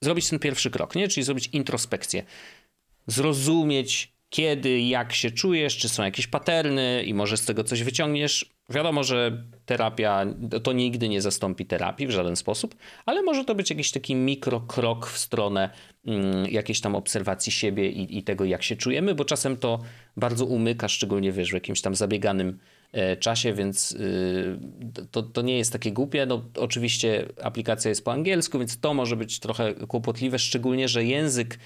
[0.01, 1.09] zrobić ten pierwszy krok, nie?
[1.09, 2.25] Czyli zrobić introspekcję.
[3.07, 8.55] Zrozumieć, kiedy, jak się czujesz, czy są jakieś paterny i może z tego coś wyciągniesz.
[8.71, 10.27] Wiadomo, że terapia
[10.63, 12.75] to nigdy nie zastąpi terapii w żaden sposób,
[13.07, 15.71] ale może to być jakiś taki mikrokrok w stronę
[16.07, 19.81] mm, jakiejś tam obserwacji siebie i, i, tego, jak się czujemy, bo czasem to
[20.17, 22.59] bardzo umyka, szczególnie wiesz, w jakimś tam zabieganym
[23.21, 24.59] czasie, więc y,
[25.11, 26.27] to, to nie jest takie głupie.
[26.27, 31.59] No, oczywiście aplikacja jest po angielsku, więc to może być trochę kłopotliwe, szczególnie, że język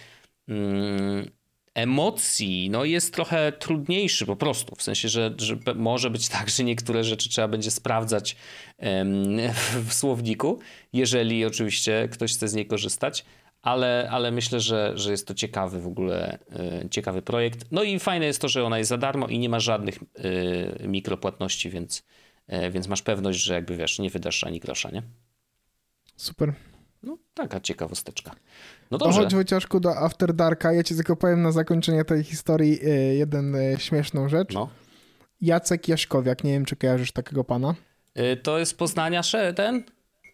[0.49, 1.31] mm,
[1.75, 4.77] emocji no, jest trochę trudniejszy po prostu.
[4.77, 8.37] W sensie, że, że może być tak, że niektóre rzeczy trzeba będzie sprawdzać
[9.89, 10.59] w słowniku,
[10.93, 13.25] jeżeli oczywiście ktoś chce z niej korzystać
[13.63, 16.39] ale, ale myślę, że, że jest to ciekawy w ogóle,
[16.85, 17.65] y, ciekawy projekt.
[17.71, 20.89] No i fajne jest to, że ona jest za darmo i nie ma żadnych y,
[20.89, 22.03] mikropłatności, więc,
[22.53, 25.03] y, więc masz pewność, że jakby wiesz, nie wydasz ani grosza, nie?
[26.17, 26.55] Super.
[27.03, 28.35] No, taka ciekawosteczka.
[28.91, 29.19] No dobrze.
[29.19, 30.73] To chodź Wojciaszku do After Darka.
[30.73, 32.79] Ja ci tylko powiem na zakończenie tej historii
[33.19, 34.55] jeden śmieszną rzecz.
[34.55, 34.69] No.
[35.41, 37.75] Jacek Jaszkowiak, nie wiem czy kojarzysz takiego pana.
[38.43, 39.23] To jest Poznania
[39.57, 39.85] ten?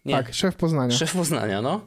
[0.05, 0.13] Nie.
[0.13, 0.95] Tak, szef Poznania.
[0.95, 1.81] Szef Poznania, no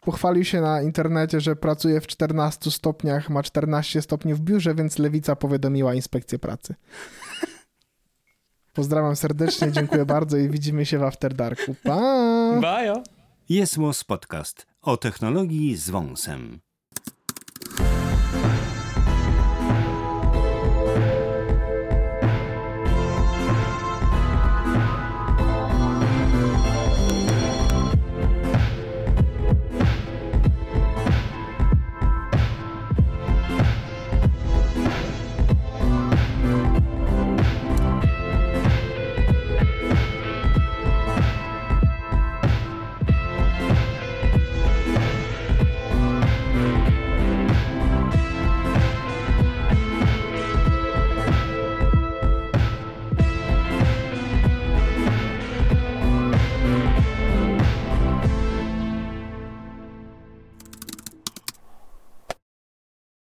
[0.00, 4.98] pochwalił się na internecie, że pracuje w 14 stopniach, ma 14 stopni w biurze, więc
[4.98, 6.74] Lewica powiadomiła inspekcję pracy.
[8.74, 11.74] Pozdrawiam serdecznie, dziękuję bardzo i widzimy się w After Darku.
[11.84, 12.00] Pa!
[12.60, 13.02] Bajo!
[13.48, 13.76] Jest
[14.06, 16.60] Podcast o technologii z wąsem.